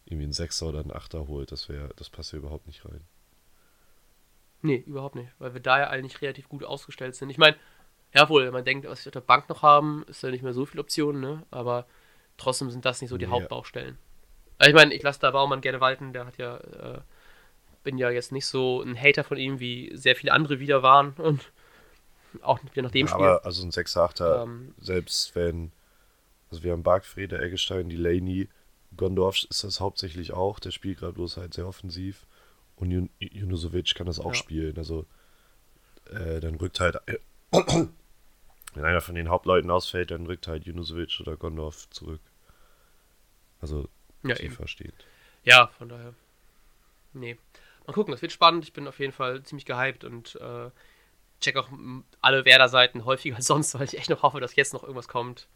irgendwie 0.06 0.24
einen 0.24 0.32
Sechser 0.32 0.66
oder 0.66 0.80
einen 0.80 0.92
Achter 0.92 1.28
holt. 1.28 1.52
Das 1.52 1.68
wäre, 1.68 1.90
das 1.96 2.10
passt 2.10 2.32
ja 2.32 2.38
überhaupt 2.38 2.66
nicht 2.66 2.84
rein. 2.84 3.02
Nee, 4.62 4.82
überhaupt 4.86 5.14
nicht. 5.14 5.30
Weil 5.38 5.54
wir 5.54 5.60
da 5.60 5.78
ja 5.78 5.90
eigentlich 5.90 6.22
relativ 6.22 6.48
gut 6.48 6.64
ausgestellt 6.64 7.14
sind. 7.14 7.30
Ich 7.30 7.38
meine, 7.38 7.56
Jawohl, 8.14 8.50
man 8.50 8.64
denkt, 8.64 8.86
was 8.88 9.04
wir 9.04 9.10
auf 9.10 9.14
der 9.14 9.20
Bank 9.20 9.48
noch 9.48 9.62
haben, 9.62 10.04
ist 10.08 10.22
ja 10.22 10.30
nicht 10.30 10.42
mehr 10.42 10.54
so 10.54 10.64
viele 10.66 10.82
Optionen, 10.82 11.20
ne? 11.20 11.42
aber 11.50 11.86
trotzdem 12.38 12.70
sind 12.70 12.84
das 12.84 13.00
nicht 13.00 13.10
so 13.10 13.18
die 13.18 13.26
ja. 13.26 13.30
Hauptbaustellen. 13.30 13.98
Also 14.58 14.70
ich 14.70 14.76
meine, 14.76 14.94
ich 14.94 15.02
lasse 15.02 15.20
da 15.20 15.30
Baumann 15.32 15.60
gerne 15.60 15.80
walten, 15.80 16.12
der 16.12 16.26
hat 16.26 16.38
ja 16.38 16.56
äh, 16.58 17.00
bin 17.84 17.98
ja 17.98 18.10
jetzt 18.10 18.32
nicht 18.32 18.46
so 18.46 18.82
ein 18.82 19.00
Hater 19.00 19.24
von 19.24 19.38
ihm, 19.38 19.60
wie 19.60 19.92
sehr 19.94 20.16
viele 20.16 20.32
andere 20.32 20.60
wieder 20.60 20.82
waren. 20.82 21.12
Und 21.18 21.52
auch 22.42 22.60
wieder 22.64 22.82
nach 22.82 22.90
dem 22.90 23.06
Ja, 23.06 23.12
Spiel. 23.12 23.36
aber 23.36 23.44
also 23.44 23.64
ein 23.64 23.70
6er, 23.70 24.02
8er, 24.04 24.42
Ähm, 24.42 24.74
selbst 24.80 25.34
wenn, 25.34 25.72
also 26.50 26.62
wir 26.64 26.72
haben 26.72 26.82
Bargfrede, 26.82 27.40
Eggestein, 27.40 27.88
Delaney, 27.88 28.48
Gondorf 28.96 29.44
ist 29.50 29.64
das 29.64 29.80
hauptsächlich 29.80 30.32
auch, 30.32 30.58
der 30.60 30.70
spielt 30.72 30.98
gerade 31.00 31.14
bloß 31.14 31.36
halt 31.38 31.54
sehr 31.54 31.66
offensiv 31.68 32.26
und 32.76 32.90
Jun 32.90 33.10
Junusovic 33.20 33.94
kann 33.94 34.06
das 34.06 34.20
auch 34.20 34.34
Ja. 34.34 34.34
spielen, 34.34 34.78
also 34.78 35.06
äh, 36.10 36.40
dann 36.40 36.54
rückt 36.56 36.80
halt, 36.80 36.96
wenn 38.74 38.84
einer 38.84 39.00
von 39.00 39.14
den 39.14 39.28
Hauptleuten 39.28 39.70
ausfällt, 39.70 40.10
dann 40.10 40.26
rückt 40.26 40.46
halt 40.48 40.64
Junusovic 40.66 41.18
oder 41.20 41.36
Gondorf 41.36 41.88
zurück. 41.90 42.20
Also 43.60 43.88
ja, 44.22 44.30
eben. 44.30 44.50
tiefer 44.50 44.68
steht. 44.68 44.94
Ja, 45.44 45.68
von 45.78 45.88
daher. 45.88 46.14
Nee. 47.12 47.38
Mal 47.86 47.92
gucken, 47.92 48.12
das 48.12 48.20
wird 48.22 48.32
spannend. 48.32 48.64
Ich 48.64 48.72
bin 48.72 48.86
auf 48.88 48.98
jeden 48.98 49.12
Fall 49.12 49.42
ziemlich 49.44 49.64
gehypt 49.64 50.04
und 50.04 50.36
äh, 50.40 50.70
check 51.40 51.56
auch 51.56 51.68
alle 52.20 52.44
Werder-Seiten 52.44 53.04
häufiger 53.04 53.36
als 53.36 53.46
sonst, 53.46 53.74
weil 53.74 53.84
ich 53.84 53.96
echt 53.98 54.10
noch 54.10 54.22
hoffe, 54.22 54.40
dass 54.40 54.56
jetzt 54.56 54.72
noch 54.74 54.82
irgendwas 54.82 55.08
kommt. 55.08 55.48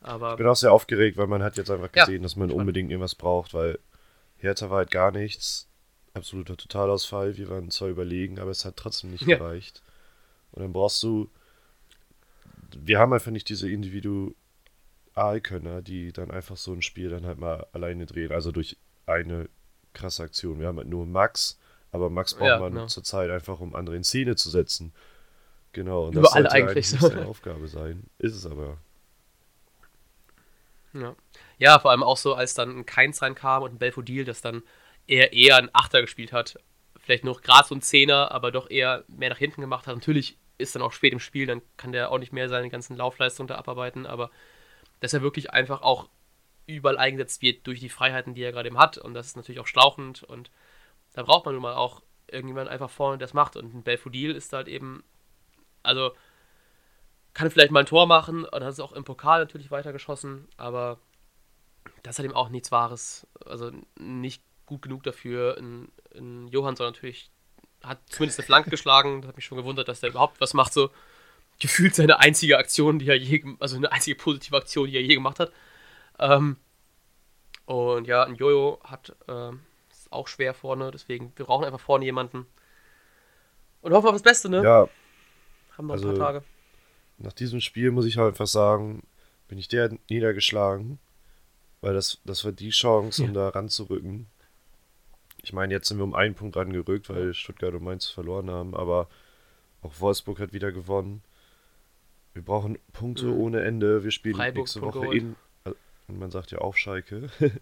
Aber 0.00 0.32
Ich 0.32 0.36
bin 0.38 0.46
auch 0.46 0.56
sehr 0.56 0.72
aufgeregt, 0.72 1.16
weil 1.16 1.26
man 1.26 1.42
hat 1.42 1.56
jetzt 1.56 1.70
einfach 1.70 1.88
Ja, 1.94 2.04
gesehen, 2.04 2.22
dass 2.22 2.36
man 2.36 2.48
spannend. 2.48 2.60
unbedingt 2.60 2.90
irgendwas 2.90 3.14
braucht, 3.14 3.54
weil 3.54 3.78
Hertha 4.38 4.70
war 4.70 4.78
halt 4.78 4.90
gar 4.90 5.10
nichts. 5.12 5.68
Absoluter 6.14 6.56
Totalausfall. 6.56 7.36
Wir 7.36 7.48
waren 7.50 7.70
zwar 7.70 7.88
überlegen, 7.88 8.38
aber 8.38 8.50
es 8.50 8.64
hat 8.64 8.76
trotzdem 8.76 9.10
nicht 9.10 9.26
Ja. 9.26 9.36
gereicht. 9.36 9.82
Und 10.52 10.62
dann 10.62 10.72
brauchst 10.72 11.02
du. 11.02 11.30
Wir 12.76 12.98
haben 12.98 13.12
einfach 13.12 13.30
nicht 13.30 13.48
diese 13.48 13.70
Individualkönner, 13.70 15.82
die 15.82 16.12
dann 16.12 16.30
einfach 16.30 16.56
so 16.56 16.72
ein 16.72 16.82
Spiel 16.82 17.10
dann 17.10 17.26
halt 17.26 17.38
mal 17.38 17.66
alleine 17.72 18.06
drehen. 18.06 18.32
Also 18.32 18.52
durch 18.52 18.76
eine 19.06 19.48
krasse 19.92 20.22
Aktion. 20.22 20.60
Wir 20.60 20.68
haben 20.68 20.78
halt 20.78 20.88
nur 20.88 21.06
Max, 21.06 21.58
aber 21.90 22.10
Max 22.10 22.34
braucht 22.34 22.48
Ja, 22.48 22.58
man 22.58 22.72
genau. 22.72 22.86
zurzeit 22.86 23.30
einfach, 23.30 23.60
um 23.60 23.74
andere 23.74 23.96
in 23.96 24.04
Szene 24.04 24.36
zu 24.36 24.50
setzen. 24.50 24.92
Genau. 25.72 26.06
Und 26.06 26.16
Überall 26.16 26.42
sollte 26.42 26.52
eigentlich 26.52 26.88
so. 26.88 27.08
seine 27.08 27.26
Aufgabe 27.26 27.68
sein. 27.68 28.04
Ist 28.18 28.34
es 28.34 28.46
aber. 28.46 28.78
Ja. 30.92 31.14
ja, 31.58 31.78
vor 31.78 31.90
allem 31.90 32.02
auch 32.02 32.16
so, 32.16 32.34
als 32.34 32.54
dann 32.54 32.78
ein 32.78 32.86
Keins 32.86 33.20
reinkam 33.20 33.62
und 33.62 33.74
ein 33.74 33.78
Belfodil, 33.78 34.24
das 34.24 34.40
dann 34.40 34.62
eher 35.06 35.32
eher 35.32 35.56
ein 35.56 35.70
Achter 35.72 36.00
gespielt 36.00 36.32
hat. 36.32 36.58
Vielleicht 37.06 37.22
noch 37.22 37.40
so 37.64 37.72
ein 37.72 37.82
Zehner, 37.82 38.32
aber 38.32 38.50
doch 38.50 38.68
eher 38.68 39.04
mehr 39.06 39.30
nach 39.30 39.38
hinten 39.38 39.60
gemacht 39.60 39.86
hat. 39.86 39.94
Natürlich 39.94 40.36
ist 40.58 40.74
dann 40.74 40.82
auch 40.82 40.90
spät 40.90 41.12
im 41.12 41.20
Spiel, 41.20 41.46
dann 41.46 41.62
kann 41.76 41.92
der 41.92 42.10
auch 42.10 42.18
nicht 42.18 42.32
mehr 42.32 42.48
seine 42.48 42.68
ganzen 42.68 42.96
Laufleistungen 42.96 43.46
da 43.46 43.54
abarbeiten, 43.54 44.06
aber 44.06 44.28
dass 44.98 45.14
er 45.14 45.22
wirklich 45.22 45.52
einfach 45.52 45.82
auch 45.82 46.08
überall 46.66 46.98
eingesetzt 46.98 47.42
wird 47.42 47.64
durch 47.64 47.78
die 47.78 47.90
Freiheiten, 47.90 48.34
die 48.34 48.42
er 48.42 48.50
gerade 48.50 48.66
eben 48.66 48.76
hat. 48.76 48.98
Und 48.98 49.14
das 49.14 49.28
ist 49.28 49.36
natürlich 49.36 49.60
auch 49.60 49.68
schlauchend 49.68 50.24
und 50.24 50.50
da 51.12 51.22
braucht 51.22 51.44
man 51.44 51.54
nun 51.54 51.62
mal 51.62 51.74
auch 51.74 52.02
irgendjemand 52.26 52.68
einfach 52.68 52.90
vorne, 52.90 53.18
der 53.18 53.28
das 53.28 53.34
macht. 53.34 53.54
Und 53.54 53.72
ein 53.72 53.84
Belfodil 53.84 54.32
ist 54.32 54.52
halt 54.52 54.66
eben, 54.66 55.04
also 55.84 56.10
kann 57.34 57.52
vielleicht 57.52 57.70
mal 57.70 57.80
ein 57.80 57.86
Tor 57.86 58.08
machen 58.08 58.44
und 58.44 58.64
hat 58.64 58.72
es 58.72 58.80
auch 58.80 58.90
im 58.90 59.04
Pokal 59.04 59.38
natürlich 59.38 59.70
weitergeschossen, 59.70 60.48
aber 60.56 60.98
das 62.02 62.18
halt 62.18 62.24
eben 62.24 62.34
auch 62.34 62.48
nichts 62.48 62.72
Wahres. 62.72 63.28
Also 63.44 63.70
nicht 63.96 64.42
gut 64.64 64.82
genug 64.82 65.04
dafür. 65.04 65.56
In, 65.56 65.92
in 66.16 66.48
Johansson 66.48 66.86
natürlich 66.86 67.30
hat 67.82 67.98
zumindest 68.06 68.40
eine 68.40 68.46
Flanke 68.46 68.70
geschlagen. 68.70 69.22
Das 69.22 69.28
hat 69.28 69.36
mich 69.36 69.44
schon 69.44 69.58
gewundert, 69.58 69.88
dass 69.88 70.00
der 70.00 70.10
überhaupt 70.10 70.40
was 70.40 70.54
macht. 70.54 70.72
So 70.72 70.90
gefühlt 71.58 71.94
seine 71.94 72.18
einzige 72.18 72.58
Aktion, 72.58 72.98
die 72.98 73.08
er 73.08 73.16
je, 73.16 73.44
also 73.60 73.76
eine 73.76 73.92
einzige 73.92 74.16
positive 74.16 74.56
Aktion, 74.56 74.88
die 74.88 74.96
er 74.96 75.02
je 75.02 75.14
gemacht 75.14 75.40
hat. 75.40 75.52
Ähm, 76.18 76.56
und 77.66 78.06
ja, 78.06 78.24
ein 78.24 78.36
Jojo 78.36 78.80
hat 78.84 79.14
ähm, 79.28 79.60
ist 79.90 80.12
auch 80.12 80.28
schwer 80.28 80.54
vorne, 80.54 80.90
deswegen 80.90 81.32
wir 81.36 81.46
brauchen 81.46 81.64
einfach 81.64 81.80
vorne 81.80 82.04
jemanden. 82.04 82.46
Und 83.80 83.92
hoffen 83.92 84.06
auf 84.06 84.14
das 84.14 84.22
Beste, 84.22 84.48
ne? 84.48 84.62
Ja, 84.62 84.88
Haben 85.76 85.86
noch 85.86 85.94
also- 85.94 86.08
ein 86.08 86.18
paar 86.18 86.32
Tage. 86.32 86.44
nach 87.18 87.32
diesem 87.32 87.60
Spiel 87.60 87.90
muss 87.90 88.06
ich 88.06 88.16
halt 88.18 88.28
einfach 88.28 88.46
sagen, 88.46 89.02
bin 89.48 89.58
ich 89.58 89.68
der 89.68 89.96
niedergeschlagen, 90.10 90.98
weil 91.80 91.94
das, 91.94 92.18
das 92.24 92.44
war 92.44 92.52
die 92.52 92.70
Chance, 92.70 93.22
um 93.22 93.34
da 93.34 93.48
ranzurücken. 93.48 94.26
Ich 95.46 95.52
meine, 95.52 95.72
jetzt 95.72 95.86
sind 95.86 95.98
wir 95.98 96.04
um 96.04 96.12
einen 96.12 96.34
Punkt 96.34 96.56
rangerückt, 96.56 97.08
weil 97.08 97.32
Stuttgart 97.32 97.72
und 97.72 97.84
Mainz 97.84 98.06
verloren 98.08 98.50
haben, 98.50 98.74
aber 98.74 99.08
auch 99.80 99.92
Wolfsburg 100.00 100.40
hat 100.40 100.52
wieder 100.52 100.72
gewonnen. 100.72 101.22
Wir 102.34 102.42
brauchen 102.42 102.76
Punkte 102.92 103.26
Mhm. 103.26 103.38
ohne 103.38 103.60
Ende. 103.62 104.02
Wir 104.02 104.10
spielen 104.10 104.34
Freiburg 104.34 104.56
nächste 104.64 104.82
Woche 104.82 104.98
geholt. 105.02 105.16
in. 105.22 105.36
Und 106.08 106.18
man 106.18 106.32
sagt 106.32 106.50
ja 106.50 106.58
auch 106.58 106.74
Schalke. 106.74 107.30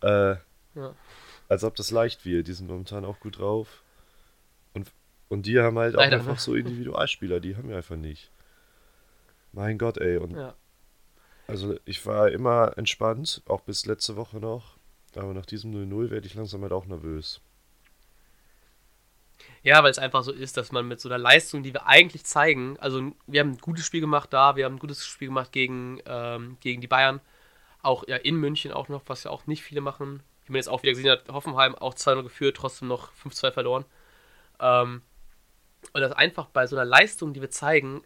äh, 0.00 0.36
Ja. 0.76 0.94
als 1.48 1.64
ob 1.64 1.74
das 1.74 1.90
leicht 1.90 2.24
wird. 2.24 2.46
Die 2.46 2.52
sind 2.52 2.68
momentan 2.68 3.04
auch 3.04 3.18
gut 3.18 3.40
drauf. 3.40 3.82
Und, 4.74 4.86
und 5.28 5.44
die 5.46 5.58
haben 5.58 5.76
halt 5.76 5.96
auch 5.96 6.00
Leider, 6.00 6.18
einfach 6.18 6.38
so 6.38 6.54
Individualspieler, 6.54 7.40
die 7.40 7.56
haben 7.56 7.68
wir 7.68 7.76
einfach 7.78 7.96
nicht. 7.96 8.30
Mein 9.52 9.76
Gott, 9.76 9.98
ey. 9.98 10.18
Und 10.18 10.36
Ja. 10.36 10.54
also 11.48 11.76
ich 11.84 12.06
war 12.06 12.30
immer 12.30 12.78
entspannt, 12.78 13.42
auch 13.48 13.62
bis 13.62 13.86
letzte 13.86 14.14
Woche 14.14 14.38
noch. 14.38 14.77
Aber 15.16 15.34
nach 15.34 15.46
diesem 15.46 15.72
0-0 15.72 16.10
werde 16.10 16.26
ich 16.26 16.34
langsam 16.34 16.62
halt 16.62 16.72
auch 16.72 16.86
nervös. 16.86 17.40
Ja, 19.62 19.82
weil 19.82 19.90
es 19.90 19.98
einfach 19.98 20.22
so 20.22 20.32
ist, 20.32 20.56
dass 20.56 20.72
man 20.72 20.86
mit 20.86 21.00
so 21.00 21.08
einer 21.08 21.18
Leistung, 21.18 21.62
die 21.62 21.72
wir 21.72 21.86
eigentlich 21.86 22.24
zeigen, 22.24 22.76
also 22.78 23.12
wir 23.26 23.40
haben 23.40 23.52
ein 23.52 23.58
gutes 23.58 23.84
Spiel 23.84 24.00
gemacht 24.00 24.32
da, 24.32 24.56
wir 24.56 24.64
haben 24.64 24.76
ein 24.76 24.80
gutes 24.80 25.06
Spiel 25.06 25.28
gemacht 25.28 25.52
gegen, 25.52 26.00
ähm, 26.06 26.56
gegen 26.60 26.80
die 26.80 26.86
Bayern, 26.86 27.20
auch 27.82 28.06
ja, 28.08 28.16
in 28.16 28.36
München 28.36 28.72
auch 28.72 28.88
noch, 28.88 29.02
was 29.06 29.24
ja 29.24 29.30
auch 29.30 29.46
nicht 29.46 29.62
viele 29.62 29.80
machen. 29.80 30.22
Wie 30.46 30.52
man 30.52 30.56
jetzt 30.58 30.68
auch 30.68 30.82
wieder 30.82 30.92
gesehen 30.92 31.10
hat, 31.10 31.28
Hoffenheim 31.28 31.74
auch 31.74 31.94
2-0 31.94 32.22
geführt, 32.22 32.56
trotzdem 32.56 32.88
noch 32.88 33.12
5-2 33.12 33.52
verloren. 33.52 33.84
Ähm, 34.60 35.02
und 35.92 36.00
das 36.00 36.12
einfach 36.12 36.46
bei 36.46 36.66
so 36.66 36.76
einer 36.76 36.84
Leistung, 36.84 37.32
die 37.32 37.40
wir 37.40 37.50
zeigen, 37.50 38.02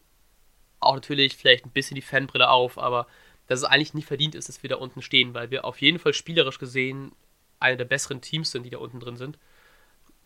auch 0.81 0.95
natürlich 0.95 1.37
vielleicht 1.37 1.65
ein 1.65 1.71
bisschen 1.71 1.95
die 1.95 2.03
Fanbrille 2.03 2.51
auf, 2.51 2.79
aber 2.79 3.07
dass 3.47 3.61
es 3.61 3.65
eigentlich 3.65 3.95
nicht 3.95 4.07
verdient 4.07 4.35
ist, 4.35 4.49
dass 4.49 4.63
wir 4.63 4.71
da 4.71 4.77
unten 4.77 5.03
stehen, 5.03 5.35
weil 5.35 5.51
wir 5.51 5.65
auf 5.65 5.81
jeden 5.81 5.99
Fall 5.99 6.15
spielerisch 6.15 6.59
gesehen 6.59 7.13
eine 7.61 7.77
der 7.77 7.85
besseren 7.85 8.21
Teams 8.21 8.51
sind, 8.51 8.65
die 8.65 8.71
da 8.71 8.79
unten 8.79 9.01
drin 9.01 9.17
sind. 9.17 9.39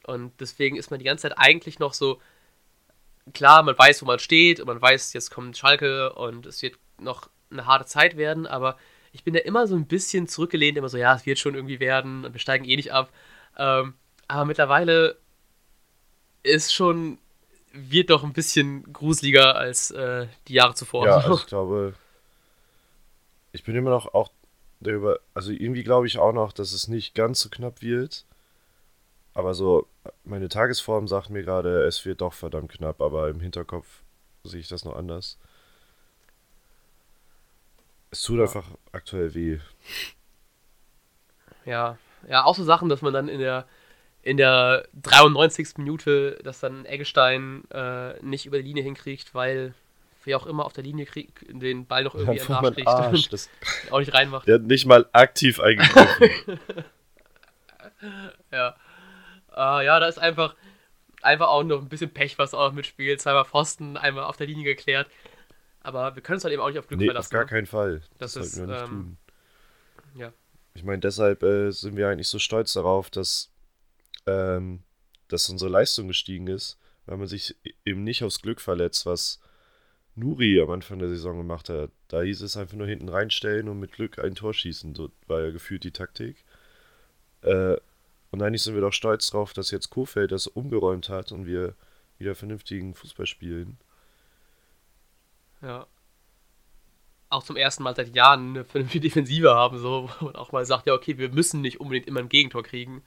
Und 0.06 0.32
deswegen 0.40 0.76
ist 0.76 0.90
man 0.90 0.98
die 0.98 1.04
ganze 1.04 1.22
Zeit 1.22 1.38
eigentlich 1.38 1.78
noch 1.78 1.92
so, 1.92 2.20
klar, 3.34 3.62
man 3.62 3.76
weiß, 3.76 4.02
wo 4.02 4.06
man 4.06 4.18
steht 4.18 4.60
und 4.60 4.66
man 4.66 4.80
weiß, 4.80 5.12
jetzt 5.12 5.30
kommt 5.30 5.56
Schalke 5.56 6.12
und 6.12 6.46
es 6.46 6.62
wird 6.62 6.76
noch 6.98 7.28
eine 7.50 7.66
harte 7.66 7.86
Zeit 7.86 8.16
werden, 8.16 8.46
aber 8.46 8.76
ich 9.12 9.24
bin 9.24 9.34
da 9.34 9.40
immer 9.40 9.66
so 9.66 9.74
ein 9.74 9.86
bisschen 9.86 10.28
zurückgelehnt, 10.28 10.76
immer 10.76 10.88
so, 10.88 10.98
ja, 10.98 11.14
es 11.14 11.26
wird 11.26 11.38
schon 11.38 11.54
irgendwie 11.54 11.80
werden 11.80 12.24
und 12.24 12.32
wir 12.32 12.40
steigen 12.40 12.64
eh 12.64 12.76
nicht 12.76 12.92
ab. 12.92 13.10
Ähm, 13.56 13.94
aber 14.28 14.44
mittlerweile 14.44 15.18
ist 16.42 16.72
schon, 16.72 17.18
wird 17.72 18.10
doch 18.10 18.24
ein 18.24 18.32
bisschen 18.32 18.92
gruseliger 18.92 19.56
als 19.56 19.90
äh, 19.90 20.26
die 20.48 20.54
Jahre 20.54 20.74
zuvor. 20.74 21.06
Ja, 21.06 21.30
ich 21.34 21.46
glaube, 21.46 21.94
ich 23.56 23.64
bin 23.64 23.74
immer 23.74 23.90
noch 23.90 24.14
auch 24.14 24.30
darüber, 24.80 25.18
also 25.34 25.50
irgendwie 25.50 25.82
glaube 25.82 26.06
ich 26.06 26.18
auch 26.18 26.32
noch, 26.32 26.52
dass 26.52 26.72
es 26.72 26.88
nicht 26.88 27.14
ganz 27.14 27.40
so 27.40 27.48
knapp 27.48 27.82
wird. 27.82 28.24
Aber 29.34 29.54
so, 29.54 29.86
meine 30.24 30.48
Tagesform 30.48 31.08
sagt 31.08 31.30
mir 31.30 31.42
gerade, 31.42 31.82
es 31.84 32.04
wird 32.04 32.20
doch 32.22 32.32
verdammt 32.32 32.72
knapp, 32.72 33.00
aber 33.00 33.28
im 33.28 33.40
Hinterkopf 33.40 34.02
sehe 34.44 34.60
ich 34.60 34.68
das 34.68 34.84
noch 34.84 34.96
anders. 34.96 35.38
Es 38.10 38.22
tut 38.22 38.38
Ja. 38.38 38.42
einfach 38.44 38.66
aktuell 38.92 39.34
weh. 39.34 39.58
Ja, 41.64 41.98
ja, 42.28 42.44
auch 42.44 42.54
so 42.54 42.64
Sachen, 42.64 42.88
dass 42.88 43.02
man 43.02 43.12
dann 43.12 43.28
in 43.28 43.40
der, 43.40 43.66
in 44.22 44.36
der 44.36 44.86
93. 44.94 45.78
Minute, 45.78 46.38
dass 46.44 46.60
dann 46.60 46.84
Eggestein 46.86 47.64
äh, 47.70 48.20
nicht 48.22 48.46
über 48.46 48.58
die 48.58 48.64
Linie 48.64 48.82
hinkriegt, 48.82 49.34
weil 49.34 49.74
wer 50.26 50.36
auch 50.36 50.46
immer 50.46 50.64
auf 50.64 50.72
der 50.72 50.84
Linie 50.84 51.06
kriegt, 51.06 51.38
den 51.48 51.86
Ball 51.86 52.04
noch 52.04 52.14
irgendwie 52.14 52.38
den 52.38 52.56
Einfach 52.56 52.86
Arsch 52.86 53.28
das, 53.30 53.48
auch 53.90 54.00
nicht 54.00 54.12
reinmacht. 54.12 54.46
der 54.46 54.56
hat 54.56 54.62
nicht 54.62 54.86
mal 54.86 55.06
aktiv 55.12 55.60
eingegriffen. 55.60 56.58
Ja. 58.52 58.76
Äh, 59.54 59.86
ja, 59.86 59.98
da 60.00 60.06
ist 60.06 60.18
einfach, 60.18 60.54
einfach 61.22 61.48
auch 61.48 61.62
noch 61.62 61.80
ein 61.80 61.88
bisschen 61.88 62.10
Pech, 62.10 62.38
was 62.38 62.54
auch 62.54 62.72
mitspielt. 62.72 63.20
Zweimal 63.20 63.44
Pfosten, 63.44 63.96
einmal 63.96 64.24
auf 64.24 64.36
der 64.36 64.46
Linie 64.46 64.64
geklärt. 64.64 65.08
Aber 65.80 66.14
wir 66.14 66.22
können 66.22 66.36
uns 66.36 66.44
halt 66.44 66.52
eben 66.52 66.62
auch 66.62 66.68
nicht 66.68 66.78
auf 66.78 66.88
Glück 66.88 67.00
nee, 67.00 67.06
auf 67.06 67.12
verlassen. 67.12 67.32
gar 67.32 67.44
ne? 67.44 67.46
keinen 67.46 67.66
Fall. 67.66 68.02
Das 68.18 68.34
Das, 68.34 68.48
ist, 68.48 68.56
wir 68.58 68.66
nicht 68.66 68.82
ähm, 68.82 68.88
tun. 68.88 69.18
ja. 70.16 70.32
Ich 70.74 70.84
meine, 70.84 70.98
deshalb 70.98 71.42
äh, 71.42 71.70
sind 71.70 71.96
wir 71.96 72.08
eigentlich 72.08 72.28
so 72.28 72.38
stolz 72.38 72.74
darauf, 72.74 73.08
dass, 73.08 73.50
ähm, 74.26 74.82
dass 75.28 75.48
unsere 75.48 75.70
Leistung 75.70 76.08
gestiegen 76.08 76.48
ist, 76.48 76.78
weil 77.06 77.16
man 77.16 77.28
sich 77.28 77.56
eben 77.84 78.04
nicht 78.04 78.24
aufs 78.24 78.42
Glück 78.42 78.60
verletzt, 78.60 79.06
was 79.06 79.40
Nuri 80.16 80.60
am 80.60 80.70
Anfang 80.70 80.98
der 80.98 81.08
Saison 81.08 81.36
gemacht 81.36 81.68
hat. 81.68 81.90
Da 82.08 82.22
hieß 82.22 82.40
es 82.42 82.56
einfach 82.56 82.76
nur 82.76 82.86
hinten 82.86 83.08
reinstellen 83.08 83.68
und 83.68 83.78
mit 83.78 83.92
Glück 83.92 84.18
ein 84.18 84.34
Tor 84.34 84.54
schießen. 84.54 84.94
So 84.94 85.10
war 85.26 85.42
ja 85.42 85.50
gefühlt 85.50 85.84
die 85.84 85.90
Taktik. 85.92 86.44
Äh, 87.42 87.76
und 88.30 88.42
eigentlich 88.42 88.62
sind 88.62 88.74
wir 88.74 88.80
doch 88.80 88.92
stolz 88.92 89.30
drauf, 89.30 89.52
dass 89.52 89.70
jetzt 89.70 89.90
Kofeld 89.90 90.32
das 90.32 90.46
umgeräumt 90.46 91.08
hat 91.08 91.32
und 91.32 91.46
wir 91.46 91.74
wieder 92.18 92.34
vernünftigen 92.34 92.94
Fußball 92.94 93.26
spielen. 93.26 93.78
Ja. 95.62 95.86
Auch 97.28 97.42
zum 97.42 97.56
ersten 97.56 97.82
Mal 97.82 97.94
seit 97.94 98.14
Jahren 98.14 98.50
eine 98.50 98.64
vernünftige 98.64 99.08
Defensive 99.08 99.54
haben, 99.54 99.78
so, 99.78 100.08
wo 100.20 100.28
auch 100.30 100.52
mal 100.52 100.64
sagt, 100.64 100.86
ja, 100.86 100.94
okay, 100.94 101.18
wir 101.18 101.28
müssen 101.28 101.60
nicht 101.60 101.80
unbedingt 101.80 102.06
immer 102.06 102.20
ein 102.20 102.28
Gegentor 102.28 102.62
kriegen. 102.62 103.02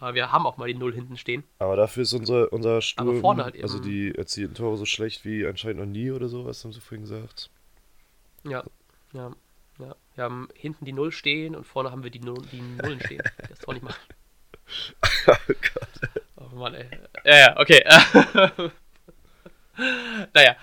Aber 0.00 0.14
wir 0.14 0.32
haben 0.32 0.46
auch 0.46 0.56
mal 0.56 0.66
die 0.66 0.74
Null 0.74 0.92
hinten 0.92 1.16
stehen. 1.16 1.44
Aber 1.58 1.76
dafür 1.76 2.02
ist 2.02 2.12
unser, 2.12 2.52
unser 2.52 2.80
Sturm, 2.82 3.20
vorne 3.20 3.44
halt 3.44 3.54
eben- 3.54 3.62
also 3.64 3.78
die 3.78 4.14
erzielten 4.14 4.54
Tore 4.54 4.76
so 4.76 4.84
schlecht 4.84 5.24
wie 5.24 5.46
anscheinend 5.46 5.80
noch 5.80 5.86
nie 5.86 6.10
oder 6.10 6.28
sowas, 6.28 6.62
haben 6.64 6.72
sie 6.72 6.80
vorhin 6.80 7.02
gesagt. 7.02 7.50
Ja, 8.44 8.62
ja, 9.12 9.32
ja. 9.78 9.94
Wir 10.14 10.24
haben 10.24 10.48
hinten 10.54 10.84
die 10.84 10.92
Null 10.92 11.10
stehen 11.12 11.54
und 11.56 11.64
vorne 11.66 11.90
haben 11.90 12.02
wir 12.04 12.10
die, 12.10 12.20
Null, 12.20 12.42
die 12.52 12.60
Nullen 12.60 13.00
stehen, 13.00 13.22
das 13.48 13.58
Tor 13.60 13.74
nicht 13.74 13.82
machen. 13.84 14.00
oh 15.26 15.32
Gott. 15.46 16.10
Oh 16.36 16.54
Mann, 16.56 16.74
ey. 16.74 16.86
Ja, 17.24 17.36
ja, 17.38 17.58
okay. 17.60 17.82
naja. 20.34 20.56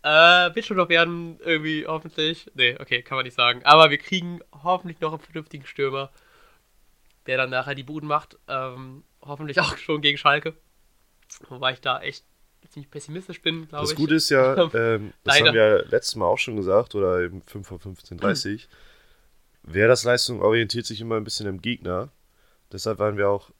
Äh, 0.00 0.54
wird 0.54 0.64
schon 0.64 0.76
noch 0.76 0.88
werden, 0.88 1.38
irgendwie, 1.44 1.84
hoffentlich. 1.86 2.48
Nee, 2.54 2.76
okay, 2.80 3.02
kann 3.02 3.16
man 3.16 3.24
nicht 3.24 3.34
sagen. 3.36 3.62
Aber 3.64 3.90
wir 3.90 3.98
kriegen 3.98 4.40
hoffentlich 4.62 5.00
noch 5.00 5.10
einen 5.12 5.20
vernünftigen 5.20 5.66
Stürmer, 5.66 6.10
der 7.28 7.36
dann 7.36 7.50
nachher 7.50 7.76
die 7.76 7.84
Buden 7.84 8.08
macht. 8.08 8.36
Ähm, 8.48 9.04
hoffentlich 9.22 9.60
auch 9.60 9.76
schon 9.76 10.00
gegen 10.00 10.18
Schalke. 10.18 10.54
Wobei 11.48 11.74
ich 11.74 11.80
da 11.80 12.00
echt 12.00 12.24
ziemlich 12.70 12.90
pessimistisch 12.90 13.40
bin, 13.40 13.68
glaube 13.68 13.84
ich. 13.84 13.90
Das 13.90 13.96
Gute 13.96 14.14
ist 14.16 14.30
ja, 14.30 14.70
ähm, 14.74 15.12
das 15.22 15.40
haben 15.40 15.54
wir 15.54 15.84
letztes 15.88 16.16
Mal 16.16 16.26
auch 16.26 16.38
schon 16.38 16.56
gesagt, 16.56 16.94
oder 16.94 17.22
im 17.22 17.42
5 17.42 17.68
vor 17.68 17.78
15.30 17.78 18.66
Wer 19.62 19.86
das 19.86 20.04
Leistung 20.04 20.40
orientiert 20.40 20.86
sich 20.86 21.00
immer 21.00 21.16
ein 21.16 21.24
bisschen 21.24 21.46
am 21.46 21.60
Gegner. 21.60 22.10
Deshalb 22.72 22.98
waren 22.98 23.18
wir 23.18 23.28
auch 23.28 23.50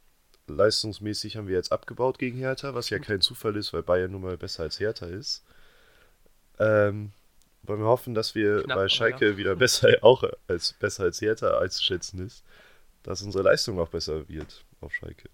leistungsmäßig, 0.47 1.37
haben 1.37 1.49
wir 1.49 1.57
jetzt 1.57 1.71
abgebaut 1.71 2.19
gegen 2.19 2.39
Hertha, 2.39 2.75
was 2.75 2.89
ja 2.89 2.99
kein 2.99 3.21
Zufall 3.21 3.57
ist, 3.57 3.73
weil 3.75 3.83
Bayern 3.83 4.13
nun 4.13 4.23
mal 4.23 4.39
besser 4.39 4.63
als 4.63 4.81
Hertha 4.81 5.07
ist. 5.07 5.45
Ähm, 6.59 7.13
wollen 7.63 7.81
wir 7.81 7.87
hoffen, 7.87 8.15
dass 8.15 8.35
wir 8.35 8.63
Knapp, 8.63 8.79
bei 8.79 8.89
Schalke 8.89 9.31
ja. 9.31 9.37
wieder 9.37 9.57
besser, 9.57 9.89
auch 10.01 10.25
als 10.47 10.73
besser 10.75 11.05
als 11.05 11.21
Hertha 11.21 11.59
einzuschätzen 11.59 12.25
ist, 12.25 12.43
dass 13.09 13.23
unsere 13.23 13.43
Leistung 13.43 13.81
auch 13.81 13.89
besser 13.89 14.29
wird 14.29 14.67
auf 14.83 14.93
Schalke. 14.93 15.31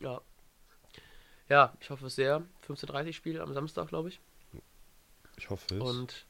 Ja. 0.00 0.22
Ja, 1.50 1.74
ich 1.80 1.90
hoffe 1.90 2.06
es 2.06 2.14
sehr. 2.14 2.42
15.30 2.66 3.12
Spiel 3.12 3.40
am 3.42 3.52
Samstag, 3.52 3.88
glaube 3.88 4.08
ich. 4.08 4.20
Ich 5.36 5.50
hoffe 5.50 5.74
es. 5.74 5.82
Und 5.82 6.24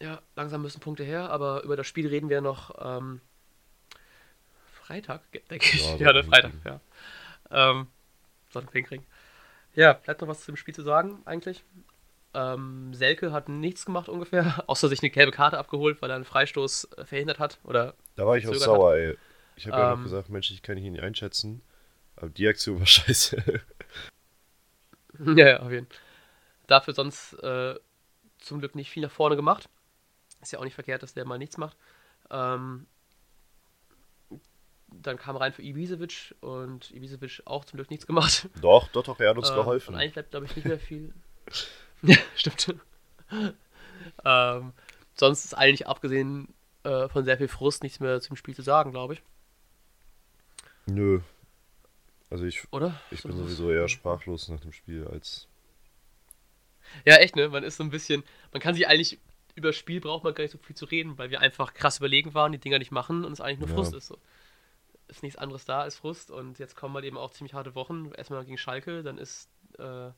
ja, 0.00 0.22
langsam 0.34 0.62
müssen 0.62 0.80
Punkte 0.80 1.04
her, 1.04 1.28
aber 1.28 1.62
über 1.62 1.76
das 1.76 1.86
Spiel 1.86 2.08
reden 2.08 2.30
wir 2.30 2.40
noch 2.40 2.74
ähm, 2.82 3.20
Freitag, 4.72 5.20
denke 5.50 5.66
ich. 5.66 5.84
Ja, 5.84 5.96
Ja, 6.06 6.12
ne, 6.14 6.24
Freitag, 6.24 6.52
ja. 6.64 6.80
Ähm, 7.50 7.88
hinkriegen. 8.72 9.04
Ja, 9.74 9.92
bleibt 9.92 10.22
noch 10.22 10.28
was 10.28 10.42
zum 10.42 10.56
Spiel 10.56 10.74
zu 10.74 10.82
sagen, 10.82 11.20
eigentlich. 11.26 11.62
Ähm, 12.34 12.94
Selke 12.94 13.30
hat 13.32 13.48
nichts 13.48 13.84
gemacht 13.84 14.08
ungefähr, 14.08 14.64
außer 14.68 14.88
sich 14.88 15.02
eine 15.02 15.10
gelbe 15.10 15.32
Karte 15.32 15.58
abgeholt, 15.58 16.00
weil 16.00 16.10
er 16.10 16.16
einen 16.16 16.24
Freistoß 16.24 16.88
äh, 16.96 17.04
verhindert 17.04 17.38
hat. 17.38 17.58
Oder 17.64 17.94
Da 18.16 18.26
war 18.26 18.36
ich 18.36 18.48
auch 18.48 18.54
sauer, 18.54 18.94
ey. 18.94 19.16
Ich 19.56 19.66
habe 19.66 19.76
ja 19.78 19.90
noch 19.90 19.98
Ähm, 19.98 20.04
gesagt, 20.04 20.30
Mensch, 20.30 20.50
ich 20.50 20.62
kann 20.62 20.78
ihn 20.78 20.92
nicht 20.92 21.02
einschätzen. 21.02 21.60
Aber 22.16 22.30
die 22.30 22.48
Aktion 22.48 22.78
war 22.78 22.86
scheiße. 22.86 23.36
Ja, 25.36 25.46
ja, 25.46 25.60
auf 25.60 25.70
jeden 25.70 25.86
Fall. 25.86 25.98
Dafür 26.66 26.94
sonst 26.94 27.34
äh, 27.34 27.74
zum 28.38 28.60
Glück 28.60 28.74
nicht 28.74 28.90
viel 28.90 29.02
nach 29.02 29.10
vorne 29.10 29.36
gemacht. 29.36 29.68
Ist 30.40 30.52
ja 30.52 30.58
auch 30.58 30.64
nicht 30.64 30.74
verkehrt, 30.74 31.02
dass 31.02 31.12
der 31.12 31.26
mal 31.26 31.38
nichts 31.38 31.58
macht. 31.58 31.76
Ähm, 32.30 32.86
dann 34.88 35.18
kam 35.18 35.36
rein 35.36 35.52
für 35.52 35.62
Ibisevic 35.62 36.34
und 36.40 36.90
Ibisevic 36.92 37.42
auch 37.44 37.64
zum 37.66 37.76
Glück 37.76 37.90
nichts 37.90 38.06
gemacht. 38.06 38.48
doch, 38.62 38.88
doch, 38.88 39.04
doch, 39.04 39.20
er 39.20 39.30
hat 39.30 39.36
uns 39.38 39.50
Äh, 39.50 39.54
geholfen. 39.54 39.94
Und 39.94 40.00
eigentlich 40.00 40.14
bleibt, 40.14 40.30
glaube 40.30 40.46
ich, 40.46 40.56
nicht 40.56 40.64
mehr 40.64 40.78
viel. 40.80 41.12
Ja, 42.02 42.16
stimmt. 42.36 42.74
ähm, 44.24 44.72
sonst 45.14 45.44
ist 45.44 45.54
eigentlich 45.54 45.86
abgesehen 45.86 46.52
äh, 46.84 47.08
von 47.08 47.24
sehr 47.24 47.38
viel 47.38 47.48
Frust 47.48 47.82
nichts 47.82 48.00
mehr 48.00 48.20
zum 48.20 48.36
Spiel 48.36 48.54
zu 48.54 48.62
sagen, 48.62 48.90
glaube 48.90 49.14
ich. 49.14 49.22
Nö. 50.86 51.20
Also 52.30 52.44
ich, 52.44 52.66
Oder? 52.72 52.98
ich 53.10 53.22
bin 53.22 53.36
sowieso 53.36 53.70
eher 53.70 53.88
sprachlos 53.88 54.48
nach 54.48 54.60
dem 54.60 54.72
Spiel 54.72 55.06
als. 55.06 55.48
Ja, 57.04 57.16
echt, 57.16 57.36
ne? 57.36 57.48
Man 57.48 57.62
ist 57.62 57.76
so 57.76 57.84
ein 57.84 57.90
bisschen. 57.90 58.24
Man 58.52 58.60
kann 58.60 58.74
sich 58.74 58.88
eigentlich. 58.88 59.18
Über 59.54 59.68
das 59.68 59.76
Spiel 59.76 60.00
braucht 60.00 60.24
man 60.24 60.32
gar 60.32 60.42
nicht 60.44 60.50
so 60.50 60.56
viel 60.56 60.74
zu 60.74 60.86
reden, 60.86 61.18
weil 61.18 61.28
wir 61.28 61.40
einfach 61.40 61.74
krass 61.74 61.98
überlegen 61.98 62.32
waren, 62.32 62.52
die 62.52 62.58
Dinger 62.58 62.78
nicht 62.78 62.90
machen 62.90 63.22
und 63.26 63.32
es 63.32 63.42
eigentlich 63.42 63.58
nur 63.58 63.68
Ja. 63.68 63.74
Frust 63.74 63.92
ist. 63.94 64.06
So. 64.06 64.16
Ist 65.08 65.22
nichts 65.22 65.36
anderes 65.36 65.66
da 65.66 65.82
als 65.82 65.96
Frust 65.96 66.30
und 66.30 66.58
jetzt 66.58 66.74
kommen 66.74 66.94
halt 66.94 67.04
eben 67.04 67.18
auch 67.18 67.32
ziemlich 67.32 67.52
harte 67.52 67.74
Wochen. 67.74 68.12
Erstmal 68.16 68.46
gegen 68.46 68.56
Schalke, 68.56 69.02
dann 69.02 69.18
ist. 69.18 69.50
Äh, 69.78 70.10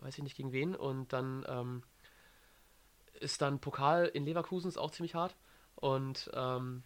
weiß 0.00 0.18
ich 0.18 0.24
nicht 0.24 0.36
gegen 0.36 0.52
wen 0.52 0.74
und 0.74 1.12
dann 1.12 1.44
ähm, 1.48 1.82
ist 3.20 3.42
dann 3.42 3.60
Pokal 3.60 4.06
in 4.06 4.24
Leverkusen, 4.24 4.68
ist 4.68 4.78
auch 4.78 4.90
ziemlich 4.90 5.14
hart 5.14 5.36
und 5.76 6.30
ähm, 6.34 6.82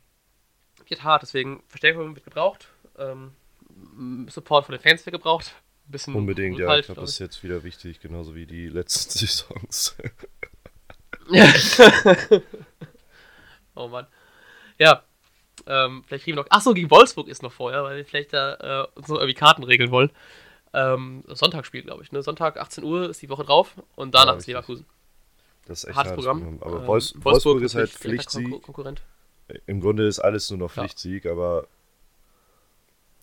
wird 0.88 1.02
hart, 1.02 1.22
deswegen 1.22 1.62
Verstärkung 1.68 2.14
wird 2.14 2.24
gebraucht. 2.24 2.68
Ähm, 2.98 3.32
Support 4.28 4.66
von 4.66 4.74
den 4.74 4.82
Fans 4.82 5.04
wird 5.06 5.14
gebraucht. 5.14 5.54
Bisschen 5.86 6.14
Unbedingt, 6.14 6.58
ja. 6.58 6.64
Rückhalt, 6.64 6.80
Ich 6.80 6.86
glaube, 6.86 6.96
glaub 6.96 7.04
das 7.06 7.14
ist 7.14 7.18
jetzt 7.18 7.42
wieder 7.42 7.62
wichtig, 7.62 8.00
genauso 8.00 8.34
wie 8.34 8.46
die 8.46 8.68
letzten 8.68 9.10
Saisons. 9.18 9.96
Oh 13.74 13.88
Mann. 13.88 14.06
Ja. 14.78 15.02
Ähm, 15.66 16.04
vielleicht 16.06 16.24
kriegen 16.24 16.36
wir 16.36 16.42
noch. 16.42 16.50
Achso, 16.50 16.74
gegen 16.74 16.90
Wolfsburg 16.90 17.28
ist 17.28 17.42
noch 17.42 17.52
vorher, 17.52 17.82
weil 17.84 17.96
wir 17.96 18.04
vielleicht 18.04 18.32
da 18.32 18.84
äh, 18.84 18.98
uns 18.98 19.08
noch 19.08 19.16
irgendwie 19.16 19.34
Karten 19.34 19.64
regeln 19.64 19.90
wollen. 19.90 20.10
Ähm, 20.74 21.22
Sonntagsspiel, 21.28 21.82
glaube 21.82 22.02
ich. 22.02 22.10
Ne? 22.12 22.22
Sonntag 22.22 22.56
18 22.58 22.82
Uhr 22.84 23.08
ist 23.08 23.22
die 23.22 23.28
Woche 23.30 23.44
drauf 23.44 23.74
und 23.94 24.14
danach 24.14 24.32
Ja, 24.34 24.38
ist. 24.38 24.46
Leverkusen. 24.48 24.84
Das 25.66 25.78
ist 25.78 25.84
echt 25.88 25.96
Hartes 25.96 26.10
hartes 26.12 26.24
Programm. 26.26 26.58
Programm. 26.58 26.72
Aber 26.74 26.80
Ähm, 26.82 26.86
Wolfs 26.88 27.14
Wolfsburg, 27.24 27.62
ist 27.62 27.74
halt 27.74 27.90
Pflichtsieg. 27.90 28.46
Konkur- 28.48 28.62
Konkurrent. 28.62 29.02
Im 29.66 29.80
Grunde 29.80 30.06
ist 30.06 30.18
alles 30.18 30.50
nur 30.50 30.58
noch 30.58 30.74
Ja. 30.76 30.82
Pflichtsieg, 30.82 31.26
aber 31.26 31.66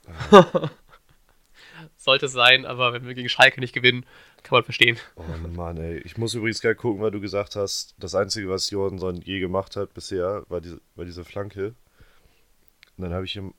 Sollte 1.97 2.25
es 2.27 2.31
sein, 2.31 2.65
aber 2.65 2.93
wenn 2.93 3.05
wir 3.07 3.13
gegen 3.13 3.29
Schalke 3.29 3.59
nicht 3.59 3.73
gewinnen, 3.73 4.05
kann 4.43 4.55
man 4.57 4.63
verstehen. 4.63 4.97
Oh 5.15 5.23
Mann, 5.55 5.77
ey. 5.77 5.97
Ich 5.99 6.17
muss 6.17 6.33
übrigens 6.33 6.61
gerade 6.61 6.75
gucken, 6.75 7.01
weil 7.01 7.11
du 7.11 7.19
gesagt 7.21 7.55
hast, 7.55 7.93
das 7.99 8.15
Einzige, 8.15 8.49
was 8.49 8.69
Jordanson 8.71 9.17
je 9.21 9.39
gemacht 9.39 9.75
hat 9.75 9.93
bisher, 9.93 10.43
war 10.49 10.61
diese, 10.61 10.81
war 10.95 11.05
diese 11.05 11.23
Flanke. 11.23 11.75
Und 12.97 13.03
dann 13.03 13.13
habe 13.13 13.25
ich 13.25 13.35
ihm 13.35 13.53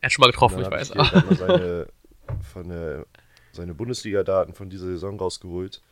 Er 0.00 0.06
hat 0.06 0.12
schon 0.12 0.22
mal 0.22 0.30
getroffen, 0.30 0.60
ich 0.60 0.70
weiß. 0.70 0.90
ich 0.90 0.94
mal 0.96 1.36
seine, 1.36 1.86
von 2.42 2.68
der, 2.68 3.06
seine 3.52 3.74
Bundesliga-Daten 3.74 4.54
von 4.54 4.70
dieser 4.70 4.86
Saison 4.86 5.18
rausgeholt. 5.18 5.82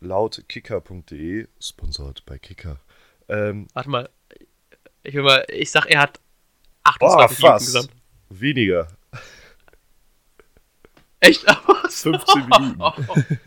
Laut 0.00 0.42
kicker.de, 0.48 1.46
sponsort 1.60 2.24
bei 2.26 2.38
Kicker. 2.38 2.80
Ähm, 3.28 3.68
Warte 3.72 3.88
mal. 3.90 4.10
Ich 5.04 5.14
will 5.14 5.22
mal, 5.22 5.44
ich 5.48 5.70
sag, 5.70 5.86
er 5.86 6.00
hat 6.00 6.20
boah, 6.98 7.18
28 7.20 7.38
Minuten 7.38 7.52
fast. 7.52 7.66
gesamt. 7.66 7.90
Weniger. 8.30 8.88
Echt? 11.20 11.46
Was? 11.66 12.02
15 12.02 12.46
Minuten. 12.46 13.40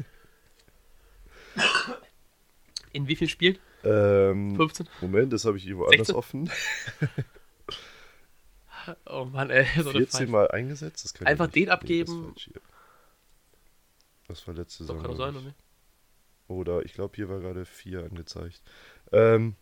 In 2.94 3.08
wie 3.08 3.16
vielen 3.16 3.30
Spielen? 3.30 3.58
Ähm, 3.84 4.56
15? 4.56 4.88
Moment, 5.02 5.34
das 5.34 5.46
habe 5.46 5.58
ich 5.58 5.66
irgendwo 5.66 5.86
anders 5.86 6.08
16? 6.08 6.16
offen. 6.16 6.50
Oh 9.06 9.26
Mann, 9.26 9.50
ey. 9.50 9.66
So 9.82 9.90
eine 9.90 10.00
14 10.00 10.28
Pfeife. 10.28 10.32
Mal 10.32 10.50
eingesetzt. 10.52 11.04
Das 11.06 11.14
kann 11.14 11.28
Einfach 11.28 11.48
den 11.48 11.64
nee, 11.64 11.66
das 11.66 11.74
abgeben. 11.74 12.34
hier. 12.38 12.62
Das 14.28 14.48
war 14.48 14.54
letzte 14.56 14.84
So 14.86 14.94
Saison. 14.94 15.04
kann 15.04 15.16
sein, 15.16 15.36
oder? 15.36 15.54
Oder 16.48 16.86
ich 16.86 16.94
glaube, 16.94 17.16
hier 17.16 17.30
war 17.30 17.40
gerade 17.40 17.66
4 17.66 18.04
angezeigt. 18.06 18.62
Ähm, 19.12 19.56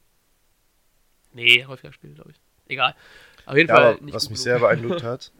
Nee, 1.33 1.65
häufiger 1.65 1.89
gespielt, 1.89 2.15
glaube 2.15 2.31
ich. 2.31 2.39
Egal. 2.67 2.95
Auf 3.45 3.55
jeden 3.55 3.69
ja, 3.69 3.75
Fall 3.75 3.95
nicht 4.01 4.13
was 4.13 4.29
mich 4.29 4.39
genug. 4.39 4.43
sehr 4.43 4.59
beeindruckt 4.59 5.03
hat, 5.03 5.31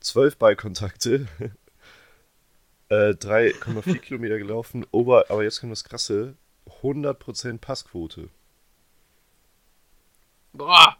12 0.00 0.36
Ballkontakte, 0.38 1.26
äh, 2.88 3.14
3,4 3.14 3.98
Kilometer 3.98 4.38
gelaufen, 4.38 4.84
Ober, 4.90 5.26
aber 5.30 5.44
jetzt 5.44 5.60
kommt 5.60 5.72
das 5.72 5.84
Krasse, 5.84 6.36
100% 6.82 7.58
Passquote. 7.58 8.28
Boah! 10.52 10.95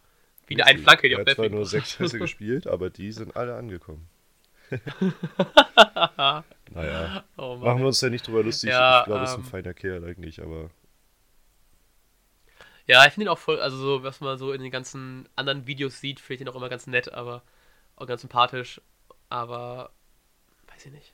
Wie 0.47 0.55
eine. 0.55 0.67
Einflanke, 0.67 1.09
die 1.09 1.17
auf 1.17 1.27
hat 1.27 1.35
zwar 1.35 1.47
Left 1.47 1.55
nur 1.55 1.67
sechs 1.67 1.97
Pässe 1.97 2.19
gespielt, 2.19 2.67
aber 2.67 2.91
die 2.91 3.13
sind 3.13 3.37
alle 3.37 3.55
angekommen. 3.57 4.09
naja, 6.71 7.25
Oh 7.37 7.57
machen 7.57 7.79
wir 7.81 7.87
uns 7.87 8.01
ja 8.01 8.09
nicht 8.11 8.27
drüber 8.27 8.43
lustig. 8.43 8.71
Ja, 8.71 9.01
ich 9.01 9.07
glaube, 9.07 9.25
es 9.25 9.31
ist 9.31 9.37
ein 9.37 9.43
ähm, 9.43 9.47
feiner 9.47 9.75
Kerl 9.75 10.05
eigentlich, 10.05 10.43
aber 10.43 10.71
Ja, 12.87 13.05
ich 13.07 13.13
finde 13.13 13.27
ihn 13.27 13.29
auch 13.29 13.39
voll, 13.39 13.61
also 13.61 13.77
so, 13.77 14.03
was 14.03 14.21
man 14.21 14.39
so 14.39 14.53
in 14.53 14.63
den 14.63 14.71
ganzen 14.71 15.29
anderen 15.37 15.67
Videos 15.67 16.01
sieht, 16.01 16.21
finde 16.21 16.35
ich 16.35 16.41
ihn 16.43 16.49
auch 16.49 16.57
immer 16.57 16.69
ganz 16.69 16.87
nett, 16.87 17.13
aber 17.13 17.43
auch 17.97 18.07
ganz 18.07 18.21
sympathisch. 18.21 18.81
Aber 19.29 19.91
weiß 20.69 20.87
ich 20.87 20.93
nicht. 20.93 21.13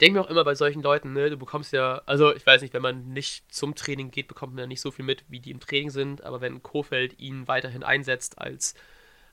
Denke 0.00 0.18
mir 0.18 0.24
auch 0.24 0.30
immer 0.30 0.44
bei 0.44 0.54
solchen 0.54 0.82
Leuten, 0.82 1.12
ne, 1.12 1.28
du 1.28 1.36
bekommst 1.36 1.72
ja, 1.72 2.02
also 2.06 2.34
ich 2.34 2.46
weiß 2.46 2.62
nicht, 2.62 2.72
wenn 2.72 2.82
man 2.82 3.12
nicht 3.12 3.52
zum 3.52 3.74
Training 3.74 4.10
geht, 4.10 4.28
bekommt 4.28 4.54
man 4.54 4.60
ja 4.60 4.66
nicht 4.66 4.80
so 4.80 4.90
viel 4.90 5.04
mit, 5.04 5.24
wie 5.28 5.40
die 5.40 5.50
im 5.50 5.60
Training 5.60 5.90
sind, 5.90 6.24
aber 6.24 6.40
wenn 6.40 6.62
Kofeld 6.62 7.18
ihn 7.18 7.48
weiterhin 7.48 7.82
einsetzt 7.82 8.38
als 8.38 8.74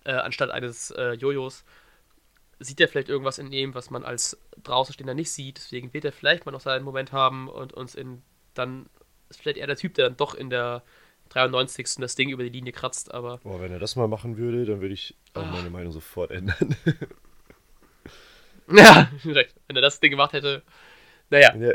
äh, 0.04 0.12
anstatt 0.12 0.50
eines 0.50 0.92
äh, 0.92 1.14
Jojos, 1.14 1.64
sieht 2.60 2.82
er 2.82 2.88
vielleicht 2.88 3.10
irgendwas 3.10 3.38
in 3.38 3.52
ihm, 3.52 3.76
was 3.76 3.90
man 3.90 4.04
als 4.04 4.38
Draußenstehender 4.64 5.14
nicht 5.14 5.32
sieht. 5.32 5.58
Deswegen 5.58 5.94
wird 5.94 6.06
er 6.06 6.12
vielleicht 6.12 6.46
mal 6.46 6.52
noch 6.52 6.60
seinen 6.60 6.84
Moment 6.84 7.12
haben 7.12 7.48
und 7.48 7.74
uns 7.74 7.96
in 7.96 8.24
dann 8.54 8.90
ist 9.30 9.42
vielleicht 9.42 9.58
eher 9.58 9.68
der 9.68 9.76
Typ, 9.76 9.94
der 9.94 10.06
dann 10.06 10.18
doch 10.18 10.34
in 10.34 10.50
der 10.50 10.84
93. 11.30 11.96
das 12.00 12.16
Ding 12.16 12.30
über 12.30 12.44
die 12.44 12.50
Linie 12.50 12.72
kratzt, 12.72 13.14
aber 13.14 13.40
boah, 13.40 13.62
wenn 13.62 13.72
er 13.72 13.80
das 13.80 13.96
mal 13.96 14.08
machen 14.08 14.38
würde, 14.38 14.66
dann 14.66 14.82
würde 14.82 14.94
ich 14.94 15.16
auch 15.34 15.46
meine 15.46 15.70
Meinung 15.70 15.92
sofort 15.92 16.32
ändern. 16.32 16.76
Ja, 18.70 19.10
direkt. 19.24 19.56
Wenn 19.68 19.76
er 19.76 19.82
das 19.82 20.00
Ding 20.00 20.12
gemacht 20.12 20.34
hätte. 20.34 20.64
Naja, 21.30 21.56
ja, 21.56 21.74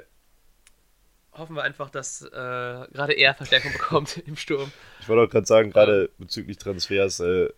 hoffen 1.33 1.57
wir 1.57 1.63
einfach, 1.63 1.91
dass 1.91 2.23
äh, 2.23 2.29
gerade 2.31 3.15
er 3.15 3.35
Verstärkung 3.35 3.73
bekommt 3.73 4.17
im 4.27 4.37
Sturm. 4.37 4.71
ich 5.01 5.09
wollte 5.09 5.23
auch 5.23 5.31
gerade 5.31 5.47
sagen, 5.47 5.71
gerade 5.71 6.11
bezüglich 6.19 6.59
Transfers 6.59 7.21
äh, 7.21 7.49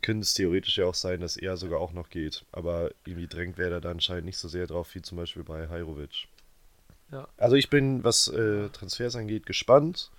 könnte 0.00 0.22
es 0.22 0.34
theoretisch 0.34 0.78
ja 0.78 0.86
auch 0.86 0.94
sein, 0.94 1.20
dass 1.20 1.36
er 1.36 1.56
sogar 1.56 1.80
auch 1.80 1.92
noch 1.92 2.08
geht. 2.08 2.44
Aber 2.52 2.90
irgendwie 3.04 3.26
drängt 3.26 3.58
Werder 3.58 3.80
da 3.80 3.90
anscheinend 3.90 4.26
nicht 4.26 4.38
so 4.38 4.48
sehr 4.48 4.66
drauf, 4.66 4.94
wie 4.94 5.02
zum 5.02 5.18
Beispiel 5.18 5.44
bei 5.44 5.68
Hajrovic. 5.68 6.28
Ja. 7.10 7.28
Also 7.36 7.56
ich 7.56 7.68
bin, 7.68 8.04
was 8.04 8.28
äh, 8.28 8.68
Transfers 8.70 9.16
angeht, 9.16 9.46
gespannt. 9.46 10.10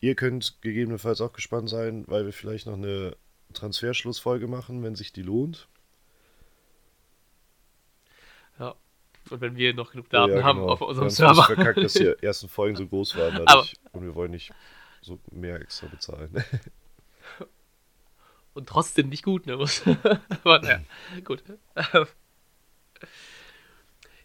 Ihr 0.00 0.14
könnt 0.14 0.60
gegebenenfalls 0.62 1.20
auch 1.20 1.32
gespannt 1.32 1.68
sein, 1.68 2.04
weil 2.08 2.24
wir 2.24 2.32
vielleicht 2.32 2.66
noch 2.66 2.74
eine 2.74 3.16
Transferschlussfolge 3.52 4.48
machen, 4.48 4.82
wenn 4.82 4.94
sich 4.94 5.12
die 5.12 5.22
lohnt. 5.22 5.68
Ja. 8.58 8.74
Und 9.30 9.40
wenn 9.40 9.56
wir 9.56 9.72
noch 9.74 9.92
genug 9.92 10.08
Daten 10.10 10.34
Ja, 10.36 10.42
haben 10.42 10.58
genau. 10.60 10.72
auf 10.72 10.80
unserem 10.82 11.06
Wir 11.06 11.10
Server. 11.10 11.44
verkackt, 11.44 11.78
dass 11.78 11.92
die 11.94 12.14
ersten 12.22 12.48
Folgen 12.48 12.76
so 12.76 12.86
groß 12.86 13.16
waren 13.16 13.34
Aber- 13.36 13.44
dadurch. 13.46 13.74
und 13.92 14.02
wir 14.02 14.14
wollen 14.14 14.30
nicht 14.32 14.52
so 15.00 15.18
mehr 15.30 15.60
extra 15.60 15.86
bezahlen. 15.88 16.30
Und 18.54 18.68
trotzdem 18.68 19.08
nicht 19.08 19.24
gut, 19.24 19.46
ne? 19.46 19.54
Aber 20.44 20.60
naja, 20.60 20.80
gut. 21.24 21.42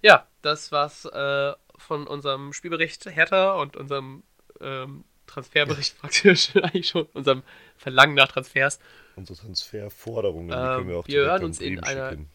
ja, 0.01 0.27
das 0.43 0.71
war's 0.71 1.05
äh, 1.05 1.53
von 1.77 2.05
unserem 2.05 2.53
Spielbericht 2.53 3.05
Hertha 3.07 3.53
und 3.53 3.75
unserem 3.75 4.23
ähm, 4.61 5.03
Transferbericht 5.25 5.99
praktisch 5.99 6.55
eigentlich 6.55 6.89
schon, 6.89 7.07
unserem 7.13 7.41
Verlangen 7.75 8.13
nach 8.15 8.27
Transfers. 8.31 8.79
Unsere 9.15 9.39
Transferforderungen, 9.39 10.49
die 10.49 10.53
Ähm, 10.53 10.59
können 10.77 10.89
wir 10.89 10.97
auch 10.99 11.07
wir 11.07 11.21
hören 11.25 11.43
uns 11.43 11.59
in 11.59 11.83
einer- 11.83 12.09
schicken. 12.11 12.29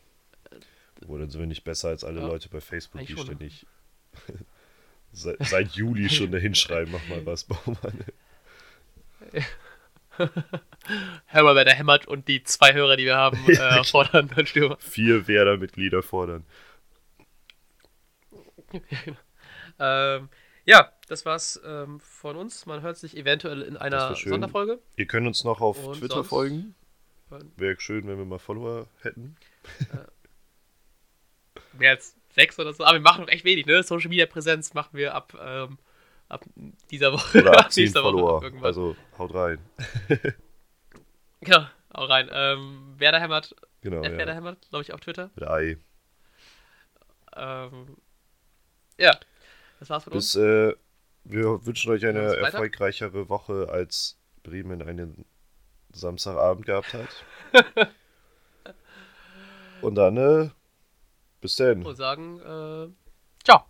Dann 1.09 1.31
sind 1.31 1.40
wir 1.40 1.47
nicht 1.47 1.64
besser 1.64 1.88
als 1.88 2.05
alle 2.05 2.21
Ja, 2.21 2.27
Leute 2.27 2.49
bei 2.49 2.61
Facebook, 2.61 3.07
die 3.07 3.17
ständig 3.17 3.67
seit, 5.12 5.45
seit 5.47 5.73
Juli 5.73 6.09
schon 6.09 6.33
dahin 6.33 6.55
schreiben, 6.55 6.93
mach 6.93 7.07
mal 7.09 7.25
was, 7.27 7.45
Baumann. 7.45 8.05
Hör 11.27 11.43
mal, 11.43 11.57
wer 11.57 11.64
da 11.64 11.73
hämmert 11.73 12.07
und 12.07 12.29
die 12.29 12.43
zwei 12.45 12.73
Hörer, 12.75 12.97
die 12.97 13.05
wir 13.05 13.17
haben, 13.17 13.38
äh, 13.49 13.85
fordern 13.85 14.31
dann 14.35 14.47
Stürmer. 14.47 14.77
Vier 14.79 15.27
Werder-Mitglieder 15.27 16.03
fordern. 16.03 16.45
Ähm, 19.79 20.29
ja, 20.64 20.93
das 21.09 21.27
war's 21.27 21.61
ähm, 21.64 22.01
von 22.01 22.37
uns. 22.37 22.67
Man 22.67 22.83
hört 22.83 22.97
sich 22.97 23.17
eventuell 23.17 23.62
in 23.62 23.77
einer. 23.77 24.14
Sonderfolge. 24.14 24.79
Ihr 24.97 25.07
könnt 25.07 25.27
uns 25.27 25.45
noch 25.45 25.61
auf 25.61 25.85
Und 25.85 25.99
Twitter 25.99 26.25
folgen. 26.25 26.75
Wäre 27.57 27.81
schön, 27.81 28.07
wenn 28.07 28.19
wir 28.19 28.25
mal 28.25 28.38
Follower 28.38 28.87
hätten. 29.01 29.37
Mehr 31.79 31.91
als 31.93 32.17
sechs 32.35 32.59
oder 32.59 32.73
so. 32.73 32.85
Aber 32.85 32.95
wir 32.95 33.01
machen 33.01 33.23
noch 33.23 33.29
echt 33.29 33.45
wenig, 33.45 33.67
ne? 33.67 33.83
Social 33.83 34.09
Media 34.09 34.27
Präsenz 34.27 34.75
machen 34.75 34.91
wir 34.93 35.15
ab, 35.15 35.37
ähm, 35.41 35.79
ab 36.29 36.45
dieser 36.91 37.13
Woche. 37.13 37.41
Oder 37.41 37.59
ab 37.59 37.73
10 37.73 37.85
nächster 37.85 38.03
Woche 38.03 38.45
irgendwann. 38.45 38.67
Also 38.67 38.97
haut 39.19 39.35
rein. 39.35 39.59
Genau, 41.41 41.67
auch 41.91 42.09
rein. 42.09 42.31
Ähm, 42.33 42.95
Werder 42.97 43.21
hämmert, 43.21 43.55
Genau. 43.85 44.01
Werder 44.01 44.29
ja. 44.29 44.33
hämmert, 44.33 44.67
glaube 44.71 44.83
ich, 44.83 44.95
auf 44.95 45.01
Twitter. 45.01 45.31
Mit 45.35 45.47
Ei. 45.47 45.77
Ähm, 47.37 47.99
ja, 48.99 49.15
das 49.79 49.91
war's 49.91 50.05
von 50.05 50.15
uns. 50.15 50.33
Bis, 50.33 50.43
äh, 50.43 50.73
wir 51.25 51.67
wünschen 51.67 51.93
euch 51.93 52.07
eine 52.07 52.37
erfolgreichere 52.37 53.29
Woche, 53.29 53.69
als 53.71 54.19
Bremen 54.43 54.81
einen 54.81 55.27
Samstagabend 55.93 56.65
gehabt 56.65 56.95
hat. 56.95 57.25
Und 59.83 59.97
dann, 59.97 60.17
äh, 60.17 60.49
bis 61.45 61.57
dann. 61.57 61.83
Und 61.85 61.97
sagen, 61.97 62.41
äh, 62.41 62.89
ciao. 63.45 63.67